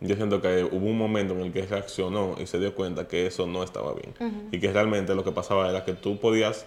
Yo 0.00 0.14
siento 0.14 0.40
que 0.40 0.62
hubo 0.62 0.86
un 0.86 0.96
momento 0.96 1.34
en 1.34 1.40
el 1.40 1.52
que 1.52 1.66
reaccionó 1.66 2.36
y 2.40 2.46
se 2.46 2.60
dio 2.60 2.72
cuenta 2.76 3.08
que 3.08 3.26
eso 3.26 3.46
no 3.48 3.64
estaba 3.64 3.92
bien. 3.94 4.14
Y 4.52 4.60
que 4.60 4.72
realmente 4.72 5.16
lo 5.16 5.24
que 5.24 5.32
pasaba 5.32 5.68
era 5.68 5.84
que 5.84 5.94
tú 5.94 6.20
podías 6.20 6.64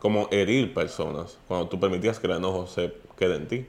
como 0.00 0.26
herir 0.30 0.72
personas 0.72 1.38
cuando 1.48 1.68
tú 1.68 1.78
permitías 1.78 2.18
que 2.18 2.26
el 2.28 2.38
enojo 2.38 2.66
se 2.66 2.94
quede 3.18 3.36
en 3.36 3.46
ti. 3.46 3.66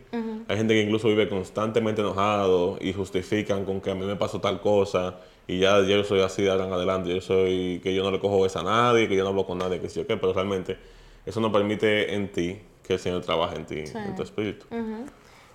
Hay 0.48 0.56
gente 0.56 0.74
que 0.74 0.82
incluso 0.82 1.10
vive 1.10 1.28
constantemente 1.28 2.00
enojado 2.00 2.78
y 2.80 2.94
justifican 2.94 3.66
con 3.66 3.82
que 3.82 3.92
a 3.92 3.96
mí 3.96 4.06
me 4.06 4.16
pasó 4.16 4.40
tal 4.40 4.62
cosa 4.62 5.18
y 5.48 5.60
ya 5.60 5.82
yo 5.82 6.02
soy 6.06 6.22
así 6.22 6.44
de 6.44 6.52
ahora 6.52 6.66
en 6.66 6.72
adelante, 6.72 7.14
yo 7.14 7.22
soy 7.22 7.82
que 7.84 7.94
yo 7.94 8.04
no 8.04 8.12
le 8.12 8.20
cojo 8.20 8.46
esa 8.46 8.62
a 8.62 8.64
nadie, 8.64 9.10
que 9.10 9.18
yo 9.18 9.24
no 9.24 9.30
hablo 9.30 9.46
con 9.46 9.58
nadie, 9.58 9.80
que 9.82 9.90
sí 9.90 10.00
o 10.00 10.08
qué, 10.08 10.16
pero 10.16 10.32
realmente 10.32 10.78
eso 11.28 11.42
no 11.42 11.52
permite 11.52 12.16
en 12.16 12.32
ti 12.32 12.62
que 12.84 12.94
el 12.94 13.00
Señor 13.00 13.22
trabaje 13.22 13.58
en 13.58 13.66
ti, 13.66 13.84
en 13.94 14.16
tu 14.16 14.24
espíritu. 14.24 14.66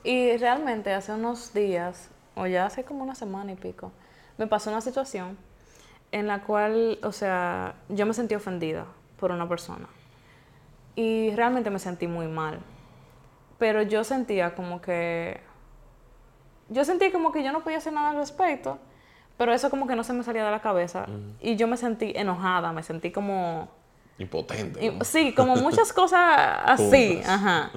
Y 0.05 0.37
realmente 0.37 0.93
hace 0.93 1.13
unos 1.13 1.55
días, 1.55 2.11
o 2.35 2.47
ya 2.47 2.67
hace 2.67 2.85
como 2.85 3.03
una 3.03 3.15
semana 3.15 3.53
y 3.53 3.57
pico, 3.57 3.91
me 4.37 4.47
pasó 4.47 4.71
una 4.71 4.81
situación 4.81 5.39
en 6.11 6.27
la 6.27 6.43
cual, 6.43 6.99
o 7.03 7.13
sea, 7.13 7.75
yo 7.89 8.05
me 8.05 8.13
sentí 8.13 8.35
ofendida 8.35 8.87
por 9.19 9.33
una 9.33 9.49
persona 9.49 9.87
y 10.95 11.31
realmente 11.35 11.71
me 11.71 11.79
sentí 11.79 12.07
muy 12.07 12.27
mal. 12.27 12.61
Pero 13.59 13.83
yo 13.83 14.05
sentía 14.05 14.55
como 14.55 14.81
que... 14.81 15.41
Yo 16.69 16.85
sentía 16.85 17.13
como 17.13 17.33
que 17.33 17.43
yo 17.45 17.53
no 17.53 17.63
podía 17.63 17.79
hacer 17.79 17.93
nada 17.93 18.11
al 18.11 18.17
respecto, 18.17 18.79
pero 19.39 19.53
eso 19.53 19.71
como 19.71 19.87
que 19.87 19.95
no 19.95 20.05
se 20.05 20.13
me 20.13 20.23
salía 20.23 20.45
de 20.45 20.51
la 20.51 20.61
cabeza. 20.61 21.07
Y 21.41 21.57
yo 21.57 21.67
me 21.69 21.77
sentí 21.77 22.13
enojada, 22.15 22.73
me 22.73 22.83
sentí 22.83 23.11
como... 23.11 23.69
Impotente. 24.19 24.99
Sí, 25.05 25.35
como 25.35 25.57
muchas 25.57 25.93
cosas 25.95 26.21
así. 26.65 27.21
Ajá. 27.27 27.71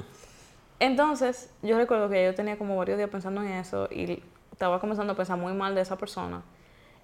Entonces, 0.80 1.50
yo 1.62 1.78
recuerdo 1.78 2.10
que 2.10 2.26
yo 2.26 2.36
tenía 2.36 2.58
como 2.58 2.76
varios 2.78 2.98
días 2.98 3.10
pensando 3.10 3.42
en 3.42 3.54
eso 3.54 3.88
y 3.92 4.22
estaba 4.52 4.80
comenzando 4.80 5.14
a 5.14 5.16
pensar 5.16 5.38
muy 5.38 5.54
mal 5.54 5.74
de 5.76 5.82
esa 5.82 5.98
persona. 5.98 6.44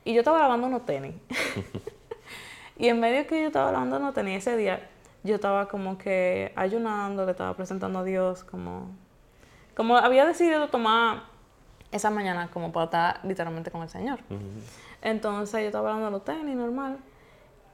Y 0.03 0.13
yo 0.13 0.19
estaba 0.19 0.39
lavando 0.39 0.67
unos 0.67 0.85
tenis. 0.85 1.15
y 2.77 2.88
en 2.88 3.00
medio 3.00 3.25
que 3.27 3.41
yo 3.41 3.47
estaba 3.47 3.71
lavando 3.71 3.97
unos 3.97 4.13
tenis 4.13 4.39
ese 4.39 4.57
día, 4.57 4.89
yo 5.23 5.35
estaba 5.35 5.67
como 5.67 5.97
que 5.97 6.51
ayunando, 6.55 7.25
le 7.25 7.31
estaba 7.31 7.53
presentando 7.55 8.00
a 8.00 8.03
Dios, 8.03 8.43
como, 8.43 8.89
como 9.75 9.95
había 9.97 10.25
decidido 10.25 10.67
tomar 10.69 11.23
esa 11.91 12.09
mañana 12.09 12.50
como 12.51 12.71
para 12.71 12.85
estar 12.85 13.19
literalmente 13.23 13.69
con 13.69 13.83
el 13.83 13.89
Señor. 13.89 14.19
Entonces 15.01 15.61
yo 15.61 15.67
estaba 15.67 15.89
hablando 15.89 16.05
de 16.07 16.11
los 16.11 16.25
tenis 16.25 16.55
normal. 16.55 16.97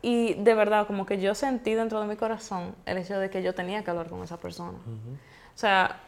Y 0.01 0.35
de 0.35 0.53
verdad, 0.53 0.87
como 0.87 1.05
que 1.05 1.19
yo 1.19 1.33
sentí 1.35 1.73
dentro 1.73 1.99
de 1.99 2.07
mi 2.07 2.15
corazón 2.15 2.75
el 2.85 2.97
hecho 2.97 3.19
de 3.19 3.29
que 3.29 3.41
yo 3.41 3.55
tenía 3.55 3.83
que 3.83 3.89
hablar 3.89 4.09
con 4.09 4.21
esa 4.23 4.37
persona. 4.37 4.77
O 4.77 5.57
sea, 5.57 6.01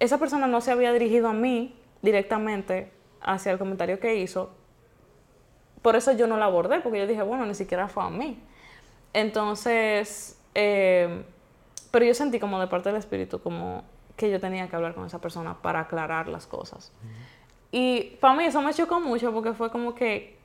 esa 0.00 0.18
persona 0.18 0.46
no 0.46 0.60
se 0.60 0.72
había 0.72 0.92
dirigido 0.92 1.28
a 1.28 1.32
mí 1.32 1.76
directamente 2.02 2.90
hacia 3.22 3.52
el 3.52 3.58
comentario 3.58 4.00
que 4.00 4.16
hizo. 4.16 4.50
Por 5.82 5.96
eso 5.96 6.12
yo 6.12 6.26
no 6.26 6.36
la 6.36 6.46
abordé, 6.46 6.80
porque 6.80 6.98
yo 6.98 7.06
dije, 7.06 7.22
bueno, 7.22 7.46
ni 7.46 7.54
siquiera 7.54 7.88
fue 7.88 8.04
a 8.04 8.10
mí. 8.10 8.42
Entonces, 9.12 10.38
eh, 10.54 11.24
pero 11.90 12.04
yo 12.04 12.14
sentí 12.14 12.38
como 12.38 12.60
de 12.60 12.66
parte 12.66 12.88
del 12.88 12.98
espíritu 12.98 13.40
como 13.40 13.84
que 14.16 14.30
yo 14.30 14.40
tenía 14.40 14.68
que 14.68 14.76
hablar 14.76 14.94
con 14.94 15.06
esa 15.06 15.20
persona 15.20 15.60
para 15.62 15.80
aclarar 15.80 16.28
las 16.28 16.46
cosas. 16.46 16.92
Y 17.72 18.16
para 18.20 18.34
mí 18.34 18.44
eso 18.44 18.60
me 18.62 18.74
chocó 18.74 19.00
mucho 19.00 19.32
porque 19.32 19.54
fue 19.54 19.70
como 19.70 19.94
que, 19.94 20.38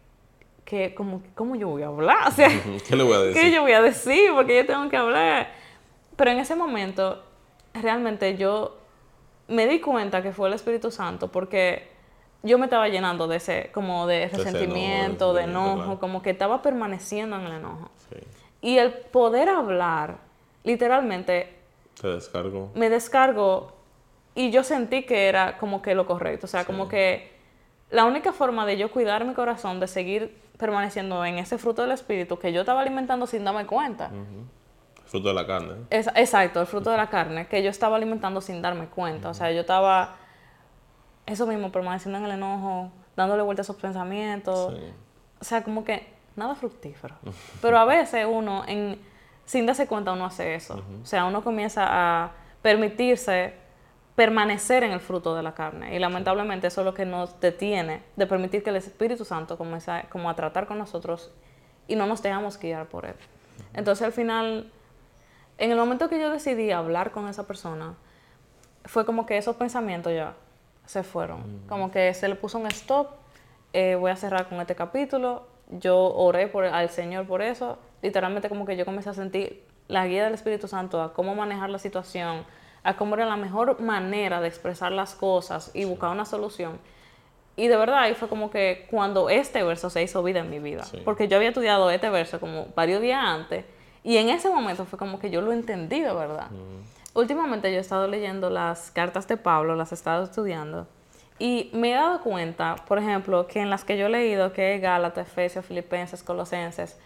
que 0.66 0.96
como, 0.96 1.22
¿cómo 1.36 1.56
yo 1.56 1.70
voy 1.70 1.84
a 1.84 1.88
hablar? 1.88 2.28
O 2.28 2.32
sea, 2.32 2.50
¿qué 2.88 2.96
le 2.96 3.04
voy 3.04 3.14
a 3.14 3.20
decir? 3.22 3.42
¿Qué 3.42 3.52
yo 3.52 3.62
voy 3.62 3.72
a 3.72 3.82
decir? 3.82 4.32
Porque 4.34 4.58
yo 4.58 4.66
tengo 4.66 4.90
que 4.90 4.98
hablar. 4.98 5.50
Pero 6.16 6.32
en 6.32 6.40
ese 6.40 6.56
momento, 6.56 7.24
realmente 7.74 8.36
yo 8.36 8.78
me 9.48 9.68
di 9.68 9.80
cuenta 9.80 10.24
que 10.24 10.32
fue 10.32 10.48
el 10.48 10.56
Espíritu 10.56 10.90
Santo 10.90 11.32
porque 11.32 11.88
yo 12.42 12.58
me 12.58 12.66
estaba 12.66 12.88
llenando 12.90 13.28
de 13.28 13.38
ese, 13.38 13.70
como 13.74 14.08
de 14.08 14.28
resentimiento, 14.28 15.34
de 15.34 15.44
enojo, 15.44 16.00
como 16.00 16.22
que 16.22 16.32
estaba 16.32 16.62
permaneciendo 16.62 17.36
en 17.38 17.44
el 17.44 17.54
enojo. 17.54 17.90
Sí. 18.10 18.18
Y 18.62 18.78
el 18.78 18.92
poder 18.92 19.50
hablar, 19.50 20.18
literalmente... 20.64 21.54
Te 22.00 22.08
descargo. 22.08 22.72
Me 22.76 22.90
descargo 22.90 23.74
y 24.36 24.52
yo 24.52 24.64
sentí 24.64 25.04
que 25.04 25.28
era 25.28 25.58
como 25.58 25.82
que 25.82 25.96
lo 25.96 26.06
correcto. 26.06 26.46
O 26.46 26.50
sea, 26.50 26.66
como 26.66 26.88
que 26.88 27.32
la 27.90 28.06
única 28.06 28.34
forma 28.34 28.66
de 28.66 28.78
yo 28.78 28.92
cuidar 28.92 29.26
mi 29.26 29.34
corazón, 29.34 29.80
de 29.80 29.88
seguir 29.88 30.36
permaneciendo 30.58 31.26
en 31.26 31.38
ese 31.38 31.58
fruto 31.58 31.82
del 31.82 31.92
Espíritu 31.92 32.40
que 32.40 32.54
yo 32.54 32.62
estaba 32.62 32.82
alimentando 32.82 33.28
sin 33.28 33.44
darme 33.44 33.66
cuenta. 33.66 34.12
El 34.12 35.10
fruto 35.10 35.28
de 35.30 35.34
la 35.34 35.46
carne. 35.46 35.76
exacto, 35.90 36.62
el 36.62 36.68
fruto 36.68 36.90
de 36.92 36.98
la 36.98 37.10
carne, 37.10 37.48
que 37.48 37.62
yo 37.62 37.70
estaba 37.70 37.96
alimentando 37.96 38.42
sin 38.42 38.62
darme 38.62 38.88
cuenta. 38.88 39.30
O 39.30 39.34
sea, 39.34 39.52
yo 39.52 39.62
estaba, 39.62 40.16
eso 41.26 41.46
mismo, 41.46 41.72
permaneciendo 41.72 42.18
en 42.20 42.26
el 42.26 42.32
enojo, 42.32 42.92
dándole 43.16 43.44
vuelta 43.44 43.62
a 43.62 43.64
esos 43.64 43.76
pensamientos. 43.76 44.74
O 45.40 45.44
sea, 45.44 45.64
como 45.64 45.84
que 45.84 46.08
nada 46.36 46.56
fructífero. 46.56 47.16
Pero 47.62 47.78
a 47.78 47.86
veces 47.86 48.26
uno, 48.30 48.64
en, 48.68 49.00
sin 49.46 49.66
darse 49.66 49.88
cuenta, 49.88 50.14
uno 50.14 50.26
hace 50.26 50.56
eso. 50.56 50.84
O 51.02 51.06
sea, 51.06 51.26
uno 51.26 51.44
comienza 51.44 51.86
a 51.88 52.32
permitirse 52.62 53.65
permanecer 54.16 54.84
en 54.84 54.92
el 54.92 55.00
fruto 55.00 55.36
de 55.36 55.44
la 55.44 55.54
carne. 55.54 55.96
Y 55.96 56.00
lamentablemente 56.00 56.68
eso 56.68 56.82
es 56.82 56.86
lo 56.86 56.94
que 56.94 57.06
nos 57.06 57.40
detiene 57.40 58.02
de 58.16 58.28
permitir 58.28 58.64
que 58.64 58.70
el 58.70 58.78
Espíritu 58.78 59.26
Santo 59.26 59.58
comience 59.58 59.92
a, 59.92 60.04
como 60.10 60.30
a 60.30 60.36
tratar 60.36 60.68
con 60.68 60.78
nosotros 60.78 61.32
y 61.88 61.96
no 61.96 62.06
nos 62.08 62.24
dejamos 62.24 62.58
guiar 62.58 62.88
por 62.88 63.06
Él. 63.06 63.16
Entonces 63.74 64.06
al 64.06 64.14
final, 64.14 64.72
en 65.58 65.72
el 65.72 65.78
momento 65.78 66.10
que 66.10 66.20
yo 66.20 66.30
decidí 66.30 66.72
hablar 66.72 67.12
con 67.12 67.28
esa 67.28 67.46
persona, 67.46 67.96
fue 68.86 69.06
como 69.06 69.26
que 69.26 69.38
esos 69.38 69.56
pensamientos 69.56 70.14
ya 70.14 70.34
se 70.86 71.04
fueron. 71.04 71.62
Como 71.68 71.92
que 71.92 72.14
se 72.14 72.28
le 72.28 72.36
puso 72.36 72.58
un 72.58 72.68
stop, 72.68 73.10
eh, 73.74 73.96
voy 73.96 74.12
a 74.12 74.16
cerrar 74.16 74.48
con 74.48 74.62
este 74.62 74.76
capítulo, 74.76 75.48
yo 75.70 75.98
oré 75.98 76.48
por, 76.48 76.66
al 76.66 76.90
Señor 76.90 77.26
por 77.28 77.42
eso. 77.42 77.80
Literalmente 78.02 78.50
como 78.50 78.66
que 78.66 78.78
yo 78.78 78.86
comencé 78.86 79.10
a 79.10 79.14
sentir 79.14 79.66
la 79.88 80.08
guía 80.08 80.24
del 80.24 80.34
Espíritu 80.34 80.68
Santo 80.68 81.02
a 81.02 81.14
cómo 81.14 81.36
manejar 81.36 81.70
la 81.70 81.80
situación, 81.80 82.46
a 82.86 82.96
cómo 82.96 83.16
era 83.16 83.26
la 83.26 83.36
mejor 83.36 83.82
manera 83.82 84.40
de 84.40 84.48
expresar 84.48 84.92
las 84.92 85.16
cosas 85.16 85.72
y 85.74 85.86
buscar 85.86 86.12
una 86.12 86.24
solución. 86.24 86.80
Y 87.58 87.68
de 87.68 87.76
verdad 87.76 88.00
ahí 88.00 88.14
fue 88.14 88.30
como 88.30 88.52
que 88.52 88.88
cuando 88.92 89.30
este 89.30 89.64
verso 89.64 89.90
se 89.90 90.04
hizo 90.04 90.22
vida 90.22 90.42
en 90.42 90.50
mi 90.50 90.60
vida, 90.60 90.86
porque 91.04 91.28
yo 91.28 91.38
había 91.38 91.50
estudiado 91.50 91.90
este 91.90 92.10
verso 92.10 92.40
como 92.40 92.68
varios 92.76 93.02
días 93.02 93.20
antes 93.22 93.66
y 94.04 94.18
en 94.18 94.30
ese 94.30 94.50
momento 94.50 94.86
fue 94.86 95.00
como 95.00 95.20
que 95.20 95.32
yo 95.32 95.42
lo 95.42 95.52
entendí 95.52 96.02
de 96.02 96.14
verdad. 96.14 96.48
Últimamente 97.16 97.72
yo 97.72 97.78
he 97.78 97.82
estado 97.82 98.08
leyendo 98.08 98.52
las 98.52 98.92
cartas 98.92 99.28
de 99.28 99.38
Pablo, 99.38 99.76
las 99.76 99.92
he 99.92 99.96
estado 99.96 100.26
estudiando 100.26 100.86
Y 101.40 101.72
me 101.74 101.92
he 101.92 101.96
dado 101.96 102.22
cuenta, 102.22 102.76
por 102.88 103.00
ejemplo, 103.00 103.48
que 103.48 103.62
en 103.62 103.70
las 103.72 103.84
que 103.84 103.98
yo 103.98 104.06
he 104.06 104.10
leído, 104.10 104.54
que 104.54 104.76
es 104.76 104.82
Gálatas, 104.82 105.28
Efesios, 105.28 105.66
Filipenses, 105.66 106.22
Colosenses, 106.22 107.00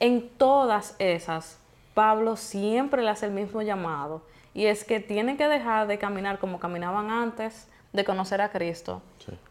en 0.00 0.28
todas 0.28 0.94
esas, 0.98 1.58
Pablo 1.92 2.36
siempre 2.36 3.02
le 3.02 3.10
hace 3.10 3.26
el 3.26 3.32
mismo 3.32 3.60
llamado. 3.60 4.22
Y 4.58 4.66
es 4.66 4.82
que 4.82 4.98
tienen 4.98 5.36
que 5.36 5.46
dejar 5.46 5.86
de 5.86 5.98
caminar 5.98 6.40
como 6.40 6.58
caminaban 6.58 7.12
antes 7.12 7.68
de 7.92 8.04
conocer 8.04 8.40
a 8.40 8.50
Cristo. 8.50 9.00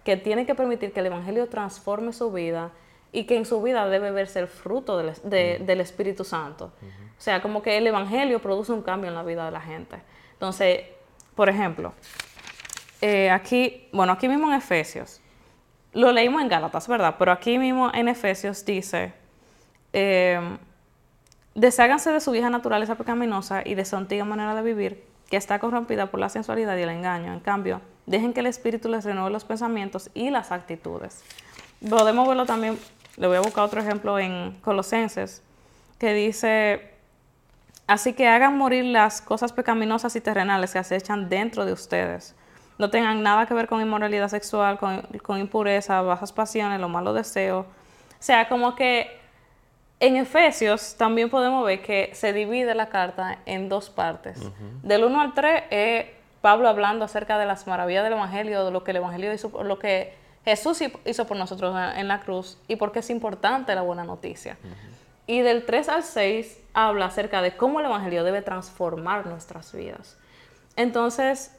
Que 0.04 0.18
tienen 0.18 0.46
que 0.46 0.54
permitir 0.54 0.92
que 0.92 1.00
el 1.00 1.06
Evangelio 1.06 1.48
transforme 1.48 2.12
su 2.12 2.30
vida 2.30 2.72
y 3.14 3.24
que 3.24 3.38
en 3.38 3.46
su 3.46 3.62
vida 3.62 3.88
debe 3.88 4.12
verse 4.12 4.40
el 4.40 4.50
fruto 4.50 4.98
del, 4.98 5.80
Espíritu 5.80 6.26
Santo. 6.26 6.74
O 7.18 7.22
sea, 7.22 7.42
como 7.42 7.62
que 7.62 7.78
el 7.78 7.88
Evangelio 7.88 8.42
produce 8.42 8.74
un 8.74 8.82
cambio 8.82 9.08
en 9.08 9.16
la 9.16 9.24
vida 9.24 9.46
de 9.46 9.52
la 9.52 9.62
gente. 9.62 9.96
Entonces, 10.34 10.82
por 11.36 11.48
ejemplo, 11.48 11.94
eh, 13.00 13.30
aquí, 13.30 13.88
bueno, 13.94 14.12
aquí 14.12 14.28
mismo 14.28 14.50
en 14.50 14.56
Efesios, 14.56 15.22
lo 15.94 16.12
leímos 16.12 16.42
en 16.42 16.50
Gálatas, 16.50 16.86
¿verdad? 16.86 17.16
Pero 17.18 17.32
aquí 17.32 17.58
mismo 17.58 17.90
en 17.94 18.10
Efesios 18.10 18.66
dice, 18.66 19.14
eh, 19.94 20.58
desháganse 21.58 22.12
de 22.12 22.22
su 22.22 22.32
vieja 22.32 22.50
naturaleza 22.50 22.96
pecaminosa 22.96 23.62
y 23.66 23.76
de 23.76 23.84
su 23.84 23.98
antigua 23.98 24.24
manera 24.26 24.56
de 24.56 24.62
vivir, 24.62 25.04
que 25.30 25.36
está 25.36 25.60
corrompida 25.60 26.06
por 26.06 26.20
la 26.20 26.30
sensualidad 26.30 26.78
y 26.78 26.84
el 26.84 26.90
engaño. 26.90 27.34
En 27.34 27.42
cambio, 27.42 27.82
dejen 28.06 28.32
que 28.32 28.40
el 28.40 28.46
Espíritu 28.46 28.88
les 28.88 29.04
renueve 29.04 29.30
los 29.32 29.44
pensamientos 29.44 30.10
y 30.14 30.30
las 30.30 30.52
actitudes. 30.52 31.24
Podemos 31.90 32.28
verlo 32.28 32.46
también, 32.46 32.80
le 33.18 33.28
voy 33.28 33.36
a 33.36 33.42
buscar 33.42 33.66
otro 33.66 33.82
ejemplo 33.82 34.18
en 34.18 34.58
Colosenses, 34.62 35.42
que 36.00 36.14
dice, 36.14 36.94
así 37.88 38.14
que 38.14 38.28
hagan 38.28 38.58
morir 38.58 38.86
las 38.86 39.22
cosas 39.22 39.52
pecaminosas 39.52 40.16
y 40.16 40.22
terrenales 40.22 40.72
que 40.72 40.80
acechan 40.80 41.28
dentro 41.28 41.66
de 41.66 41.74
ustedes 41.74 42.36
no 42.78 42.90
tengan 42.90 43.24
nada 43.24 43.46
que 43.46 43.54
ver 43.54 43.68
con 43.68 43.82
inmoralidad 43.82 44.30
sexual, 44.30 44.78
con, 44.78 45.40
impureza, 45.40 46.02
bajas 46.02 46.32
pasiones, 46.32 46.80
los 46.80 46.90
malos 46.90 47.16
deseos. 47.16 47.66
O 47.66 48.24
sea, 48.24 48.48
como 48.50 48.76
que 48.76 49.17
en 50.00 50.16
Efesios 50.16 50.96
también 50.96 51.30
podemos 51.30 51.66
ver 51.66 51.82
que 51.82 52.12
se 52.14 52.34
divide 52.34 52.76
la 52.76 52.90
carta 52.90 53.40
en 53.46 53.70
dos 53.70 53.90
partes. 53.90 54.40
Del 54.84 55.04
1 55.04 55.22
al 55.22 55.34
3 55.34 55.64
es 55.70 56.06
Pablo 56.42 56.70
hablando 56.70 57.06
acerca 57.06 57.38
de 57.38 57.46
las 57.46 57.68
maravillas 57.68 58.04
del 58.04 58.14
Evangelio, 58.14 58.64
de 58.66 58.72
lo 58.72 58.84
que 58.84 58.92
el 58.92 58.98
Evangelio 58.98 59.34
hizo, 59.34 59.64
lo 59.64 59.80
que 59.80 60.14
Jesús 60.46 60.82
hizo 61.06 61.28
por 61.28 61.38
nosotros 61.38 61.76
en 61.96 62.08
la 62.08 62.20
cruz 62.22 62.58
y 62.68 62.76
por 62.76 62.92
qué 62.92 63.00
es 63.00 63.10
importante 63.10 63.74
la 63.76 63.82
buena 63.82 64.04
noticia. 64.04 64.58
Y 65.26 65.42
del 65.42 65.66
3 65.66 65.90
al 65.90 66.04
6 66.04 66.60
habla 66.74 67.06
acerca 67.06 67.42
de 67.42 67.58
cómo 67.58 67.80
el 67.80 67.88
Evangelio 67.88 68.24
debe 68.24 68.42
transformar 68.42 69.26
nuestras 69.26 69.74
vidas. 69.74 70.18
Entonces, 70.76 71.52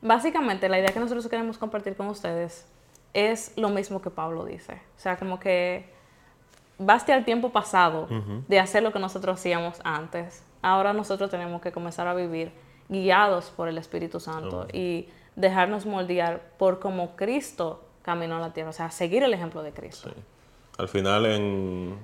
Básicamente, 0.00 0.68
la 0.68 0.78
idea 0.78 0.92
que 0.92 1.00
nosotros 1.00 1.26
queremos 1.28 1.58
compartir 1.58 1.96
con 1.96 2.06
ustedes 2.08 2.66
es 3.14 3.52
lo 3.56 3.68
mismo 3.68 4.00
que 4.00 4.10
Pablo 4.10 4.44
dice. 4.44 4.74
O 4.96 5.00
sea, 5.00 5.16
como 5.16 5.40
que 5.40 5.92
baste 6.78 7.12
al 7.12 7.24
tiempo 7.24 7.50
pasado 7.50 8.08
de 8.48 8.60
hacer 8.60 8.82
lo 8.82 8.92
que 8.92 8.98
nosotros 8.98 9.38
hacíamos 9.38 9.80
antes. 9.84 10.44
Ahora 10.62 10.92
nosotros 10.92 11.30
tenemos 11.30 11.60
que 11.60 11.72
comenzar 11.72 12.06
a 12.08 12.14
vivir 12.14 12.52
guiados 12.88 13.50
por 13.50 13.68
el 13.68 13.78
Espíritu 13.78 14.20
Santo 14.20 14.66
y 14.72 15.08
dejarnos 15.36 15.86
moldear 15.86 16.52
por 16.58 16.78
como 16.78 17.16
Cristo 17.16 17.84
caminó 18.02 18.36
a 18.36 18.40
la 18.40 18.52
tierra. 18.52 18.70
O 18.70 18.72
sea, 18.72 18.90
seguir 18.90 19.22
el 19.22 19.34
ejemplo 19.34 19.62
de 19.62 19.72
Cristo. 19.72 20.10
Al 20.78 20.88
final, 20.88 21.26
en, 21.26 21.98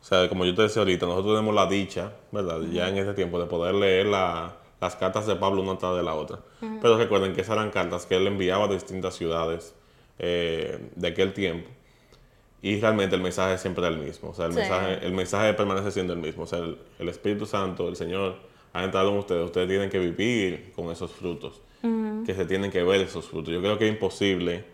o 0.00 0.04
sea, 0.04 0.28
como 0.28 0.44
yo 0.44 0.54
te 0.54 0.62
decía 0.62 0.80
ahorita, 0.80 1.06
nosotros 1.06 1.34
tenemos 1.34 1.54
la 1.54 1.66
dicha, 1.66 2.12
¿verdad? 2.32 2.60
Ya 2.70 2.88
en 2.88 2.98
este 2.98 3.14
tiempo 3.14 3.38
de 3.38 3.46
poder 3.46 3.74
leer 3.74 4.06
la 4.06 4.56
las 4.80 4.96
cartas 4.96 5.26
de 5.26 5.36
Pablo 5.36 5.62
una 5.62 5.72
atrás 5.72 5.96
de 5.96 6.02
la 6.02 6.14
otra. 6.14 6.38
Pero 6.60 6.98
recuerden 6.98 7.34
que 7.34 7.40
esas 7.40 7.56
eran 7.56 7.70
cartas 7.70 8.06
que 8.06 8.16
él 8.16 8.26
enviaba 8.26 8.66
a 8.66 8.68
distintas 8.68 9.14
ciudades 9.14 9.74
eh, 10.18 10.90
de 10.94 11.08
aquel 11.08 11.32
tiempo. 11.32 11.70
Y 12.62 12.80
realmente 12.80 13.14
el 13.14 13.22
mensaje 13.22 13.58
siempre 13.58 13.86
era 13.86 13.94
el 13.94 14.02
mismo. 14.02 14.30
O 14.30 14.34
sea, 14.34 14.46
el, 14.46 14.52
mensaje, 14.52 15.06
el 15.06 15.12
mensaje 15.12 15.54
permanece 15.54 15.90
siendo 15.90 16.12
el 16.12 16.18
mismo. 16.18 16.44
O 16.44 16.46
sea, 16.46 16.58
el, 16.60 17.08
Espíritu 17.08 17.46
Santo, 17.46 17.88
el 17.88 17.96
Señor, 17.96 18.36
ha 18.72 18.82
entrado 18.82 19.10
en 19.10 19.18
ustedes. 19.18 19.44
Ustedes 19.44 19.68
tienen 19.68 19.90
que 19.90 19.98
vivir 19.98 20.72
con 20.74 20.90
esos 20.90 21.10
frutos. 21.12 21.60
Que 22.24 22.34
se 22.34 22.46
tienen 22.46 22.72
que 22.72 22.82
ver 22.82 23.00
esos 23.00 23.26
frutos. 23.26 23.54
Yo 23.54 23.60
creo 23.60 23.78
que 23.78 23.86
es 23.86 23.92
imposible 23.92 24.64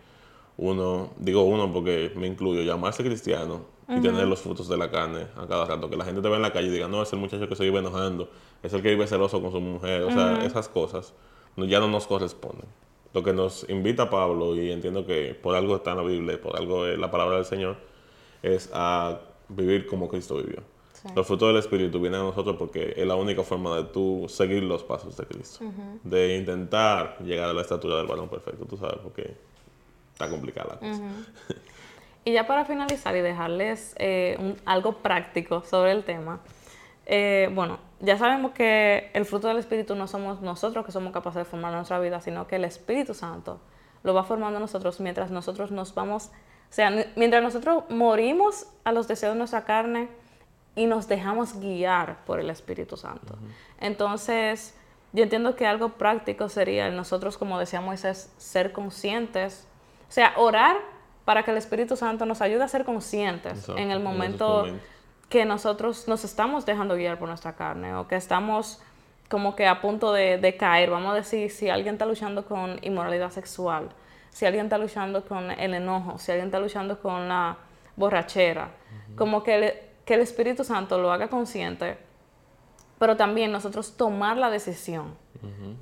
uno, 0.57 1.11
digo 1.17 1.43
uno 1.43 1.71
porque 1.71 2.11
me 2.15 2.25
incluyo, 2.27 2.61
llamarse 2.63 3.03
cristiano 3.03 3.65
y 3.87 4.01
tener 4.01 4.27
los 4.27 4.41
frutos 4.41 4.67
de 4.67 4.77
la 4.77 4.89
carne 4.89 5.27
a 5.35 5.45
cada 5.45 5.65
rato. 5.65 5.89
Que 5.89 5.97
la 5.97 6.05
gente 6.05 6.21
te 6.21 6.29
ve 6.29 6.35
en 6.35 6.41
la 6.41 6.51
calle 6.51 6.67
y 6.69 6.71
diga, 6.71 6.87
no, 6.87 7.03
es 7.03 7.13
el 7.13 7.19
muchacho 7.19 7.47
que 7.47 7.55
se 7.55 7.63
vive 7.63 7.79
enojando, 7.79 8.29
es 8.63 8.73
el 8.73 8.81
que 8.81 8.89
vive 8.89 9.05
celoso 9.05 9.41
con 9.41 9.51
su 9.51 9.59
mujer. 9.59 10.03
O 10.03 10.11
sea, 10.11 10.43
esas 10.43 10.69
cosas 10.69 11.13
ya 11.57 11.79
no 11.79 11.87
nos 11.87 12.07
corresponden. 12.07 12.65
Lo 13.13 13.23
que 13.23 13.33
nos 13.33 13.67
invita 13.69 14.09
Pablo, 14.09 14.55
y 14.55 14.71
entiendo 14.71 15.05
que 15.05 15.35
por 15.35 15.55
algo 15.55 15.75
está 15.75 15.91
en 15.91 15.97
la 15.97 16.03
Biblia, 16.03 16.41
por 16.41 16.57
algo 16.57 16.85
es 16.87 16.97
la 16.97 17.11
palabra 17.11 17.35
del 17.35 17.45
Señor, 17.45 17.77
es 18.41 18.69
a 18.73 19.19
vivir 19.49 19.85
como 19.85 20.09
Cristo 20.09 20.37
vivió. 20.37 20.63
Los 21.15 21.27
frutos 21.27 21.49
del 21.49 21.57
Espíritu 21.57 21.99
vienen 21.99 22.21
a 22.21 22.23
nosotros 22.23 22.55
porque 22.57 22.93
es 22.95 23.05
la 23.05 23.15
única 23.15 23.43
forma 23.43 23.75
de 23.75 23.83
tú 23.83 24.25
seguir 24.29 24.63
los 24.63 24.83
pasos 24.83 25.17
de 25.17 25.25
Cristo. 25.25 25.65
De 26.03 26.37
intentar 26.37 27.17
llegar 27.19 27.49
a 27.49 27.53
la 27.53 27.61
estatura 27.61 27.97
del 27.97 28.07
varón 28.07 28.29
perfecto, 28.29 28.65
tú 28.65 28.77
sabes, 28.77 28.97
porque 29.03 29.35
está 30.13 30.29
complicada 30.29 30.77
la 30.81 30.87
cosa. 30.87 31.03
Y 32.25 32.31
ya 32.31 32.47
para 32.47 32.63
finalizar 32.63 33.15
y 33.17 33.19
dejarles 33.19 33.95
eh, 33.97 34.55
algo 34.63 34.99
práctico 34.99 35.61
sobre 35.69 35.91
el 35.91 36.05
tema, 36.05 36.39
eh, 37.05 37.49
bueno, 37.53 37.79
ya 37.99 38.17
sabemos 38.17 38.51
que 38.51 39.11
el 39.13 39.25
fruto 39.25 39.47
del 39.47 39.57
Espíritu 39.57 39.95
no 39.95 40.07
somos 40.07 40.41
nosotros 40.41 40.85
que 40.85 40.91
somos 40.91 41.11
capaces 41.11 41.39
de 41.39 41.45
formar 41.45 41.73
nuestra 41.73 41.99
vida, 41.99 42.21
sino 42.21 42.47
que 42.47 42.57
el 42.57 42.65
Espíritu 42.65 43.13
Santo 43.13 43.59
lo 44.03 44.13
va 44.13 44.23
formando 44.23 44.59
nosotros 44.59 44.99
mientras 44.99 45.31
nosotros 45.31 45.71
nos 45.71 45.93
vamos, 45.95 46.25
o 46.25 46.73
sea, 46.73 46.91
mientras 47.15 47.41
nosotros 47.41 47.83
morimos 47.89 48.67
a 48.83 48.91
los 48.91 49.07
deseos 49.07 49.33
de 49.33 49.37
nuestra 49.37 49.63
carne 49.63 50.09
y 50.75 50.85
nos 50.85 51.07
dejamos 51.07 51.59
guiar 51.59 52.23
por 52.25 52.39
el 52.39 52.49
Espíritu 52.49 52.97
Santo. 52.97 53.37
Entonces, 53.79 54.75
yo 55.13 55.23
entiendo 55.23 55.55
que 55.55 55.67
algo 55.67 55.89
práctico 55.89 56.49
sería 56.49 56.89
nosotros, 56.89 57.37
como 57.37 57.59
decía 57.59 57.79
Moisés, 57.81 58.33
ser 58.37 58.71
conscientes, 58.71 59.67
o 60.09 60.11
sea, 60.11 60.33
orar 60.37 60.77
para 61.25 61.43
que 61.43 61.51
el 61.51 61.57
Espíritu 61.57 61.95
Santo 61.95 62.25
nos 62.25 62.41
ayude 62.41 62.63
a 62.63 62.67
ser 62.67 62.83
conscientes 62.83 63.69
en 63.69 63.91
el 63.91 63.99
momento 64.01 64.65
que 65.29 65.45
nosotros 65.45 66.07
nos 66.07 66.23
estamos 66.23 66.65
dejando 66.65 66.95
guiar 66.95 67.17
por 67.17 67.27
nuestra 67.27 67.53
carne 67.53 67.95
o 67.95 68.07
que 68.07 68.15
estamos 68.15 68.81
como 69.29 69.55
que 69.55 69.65
a 69.65 69.81
punto 69.81 70.13
de, 70.13 70.55
caer. 70.59 70.91
Vamos 70.91 71.11
a 71.11 71.15
decir, 71.15 71.49
si 71.49 71.69
alguien 71.69 71.95
está 71.95 72.05
luchando 72.05 72.45
con 72.45 72.77
inmoralidad 72.83 73.31
sexual, 73.31 73.89
si 74.29 74.45
alguien 74.45 74.65
está 74.65 74.77
luchando 74.77 75.25
con 75.25 75.49
el 75.49 75.73
enojo, 75.73 76.19
si 76.19 76.31
alguien 76.31 76.47
está 76.47 76.59
luchando 76.59 76.99
con 76.99 77.27
la 77.27 77.57
borrachera, 77.95 78.69
como 79.15 79.41
que, 79.41 79.89
que 80.05 80.13
el 80.13 80.21
Espíritu 80.21 80.63
Santo 80.63 80.99
lo 80.99 81.11
haga 81.11 81.29
consciente, 81.29 81.97
pero 82.99 83.17
también 83.17 83.51
nosotros 83.51 83.97
tomar 83.97 84.37
la 84.37 84.49
decisión 84.49 85.15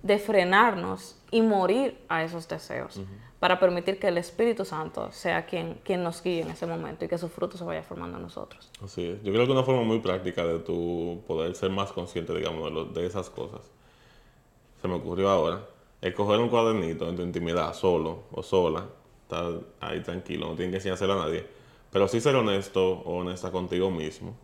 de 0.02 0.18
frenarnos 0.18 1.22
y 1.30 1.42
morir 1.42 2.04
a 2.10 2.24
esos 2.24 2.48
deseos 2.48 3.02
para 3.42 3.60
permitir 3.60 3.98
que 3.98 4.08
el 4.08 4.20
Espíritu 4.20 4.66
Santo 4.66 5.12
sea 5.12 5.48
quien, 5.48 5.80
quien 5.84 6.04
nos 6.04 6.22
guíe 6.22 6.42
en 6.42 6.52
ese 6.52 6.68
momento 6.68 7.06
y 7.06 7.08
que 7.08 7.18
su 7.18 7.28
fruto 7.28 7.58
se 7.58 7.64
vaya 7.64 7.82
formando 7.82 8.18
en 8.18 8.24
nosotros. 8.24 8.70
Así 8.84 9.04
es. 9.04 9.24
Yo 9.24 9.34
creo 9.34 9.48
que 9.48 9.52
una 9.52 9.64
forma 9.64 9.82
muy 9.82 9.98
práctica 9.98 10.46
de 10.46 10.60
tu 10.60 11.24
poder 11.26 11.56
ser 11.56 11.72
más 11.72 11.92
consciente, 11.92 12.36
digamos, 12.36 12.94
de, 12.94 13.04
esas 13.04 13.32
cosas, 13.32 13.62
se 14.80 14.88
me 14.88 14.94
ocurrió 14.94 15.28
ahora, 15.28 15.66
es 16.02 16.14
coger 16.14 16.40
un 16.40 16.50
cuadernito 16.50 17.10
en 17.10 17.16
tu 17.16 17.24
intimidad, 17.24 17.74
solo 17.74 18.26
o 18.32 18.44
sola, 18.44 18.86
estar 19.24 19.54
ahí 19.80 20.02
tranquilo, 20.02 20.46
no 20.46 20.54
tienes 20.54 20.74
que 20.74 20.78
enseñárselo 20.78 21.14
a 21.14 21.26
nadie, 21.26 21.44
pero 21.92 22.08
sí 22.08 22.22
ser 22.22 22.36
honesto 22.36 22.92
o 22.92 23.22
honesta 23.22 23.52
contigo 23.52 23.90
mismo 23.90 24.36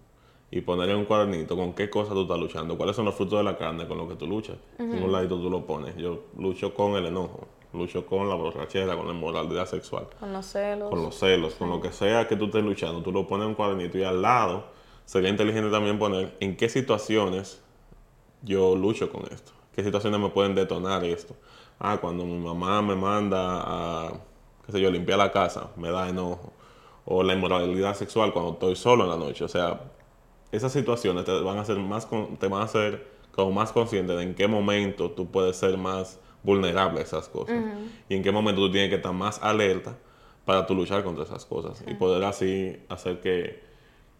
y 0.49 0.61
poner 0.61 0.89
en 0.89 0.97
un 0.97 1.05
cuadernito 1.05 1.55
con 1.55 1.73
qué 1.73 1.87
cosas 1.91 2.15
tú 2.15 2.23
estás 2.23 2.39
luchando, 2.39 2.75
cuáles 2.75 2.95
son 2.95 3.05
los 3.05 3.13
frutos 3.13 3.37
de 3.37 3.43
la 3.43 3.59
carne 3.59 3.87
con 3.87 3.99
los 3.99 4.07
que 4.07 4.15
tú 4.15 4.25
luchas. 4.25 4.57
En 4.79 5.03
un 5.03 5.11
ladito 5.11 5.39
tú 5.39 5.51
lo 5.51 5.67
pones. 5.67 5.95
Yo 5.97 6.23
lucho 6.35 6.73
con 6.73 6.95
el 6.95 7.05
enojo, 7.05 7.47
lucho 7.73 8.05
con 8.05 8.29
la 8.29 8.35
borrachera, 8.35 8.95
con 8.95 9.07
la 9.07 9.13
inmoralidad 9.13 9.65
sexual. 9.65 10.07
Con 10.19 10.33
los 10.33 10.45
celos. 10.45 10.89
Con 10.89 11.01
los 11.01 11.15
celos, 11.15 11.53
con 11.55 11.69
lo 11.69 11.81
que 11.81 11.91
sea 11.91 12.27
que 12.27 12.35
tú 12.35 12.45
estés 12.45 12.63
luchando. 12.63 13.01
Tú 13.01 13.11
lo 13.11 13.27
pones 13.27 13.45
en 13.45 13.49
un 13.49 13.55
cuadernito 13.55 13.97
y 13.97 14.03
al 14.03 14.21
lado 14.21 14.65
sería 15.05 15.29
inteligente 15.29 15.69
también 15.69 15.99
poner 15.99 16.35
en 16.39 16.57
qué 16.57 16.69
situaciones 16.69 17.61
yo 18.41 18.75
lucho 18.75 19.11
con 19.11 19.23
esto. 19.31 19.51
¿Qué 19.75 19.83
situaciones 19.83 20.19
me 20.19 20.29
pueden 20.29 20.55
detonar 20.55 21.03
esto? 21.03 21.35
Ah, 21.79 21.97
cuando 22.01 22.25
mi 22.25 22.37
mamá 22.37 22.81
me 22.81 22.95
manda 22.95 23.37
a, 23.39 24.13
qué 24.65 24.71
sé 24.71 24.81
yo, 24.81 24.89
limpiar 24.89 25.19
la 25.19 25.31
casa, 25.31 25.69
me 25.75 25.91
da 25.91 26.09
enojo. 26.09 26.53
O 27.05 27.23
la 27.23 27.33
inmoralidad 27.33 27.95
sexual 27.95 28.33
cuando 28.33 28.53
estoy 28.53 28.75
solo 28.75 29.03
en 29.03 29.09
la 29.11 29.17
noche. 29.17 29.43
O 29.43 29.47
sea, 29.47 29.79
esas 30.51 30.71
situaciones 30.71 31.25
te 31.25 31.31
van 31.41 31.57
a 31.57 31.61
hacer 31.61 31.77
más, 31.77 32.07
te 32.39 32.47
van 32.47 32.61
a 32.61 32.65
hacer 32.65 33.07
como 33.31 33.51
más 33.51 33.71
consciente 33.71 34.13
de 34.13 34.23
en 34.23 34.35
qué 34.35 34.47
momento 34.47 35.11
tú 35.11 35.27
puedes 35.27 35.55
ser 35.57 35.77
más 35.77 36.19
vulnerable 36.47 37.01
a 37.01 37.03
esas 37.03 37.27
cosas. 37.27 37.57
Y 38.07 38.15
en 38.15 38.23
qué 38.23 38.31
momento 38.31 38.61
tú 38.61 38.71
tienes 38.71 38.89
que 38.89 38.95
estar 38.95 39.11
más 39.11 39.43
alerta 39.43 39.97
para 40.45 40.65
tú 40.65 40.73
luchar 40.73 41.03
contra 41.03 41.25
esas 41.25 41.45
cosas. 41.45 41.83
Y 41.85 41.93
poder 41.95 42.23
así 42.23 42.81
hacer 42.87 43.19
que, 43.19 43.67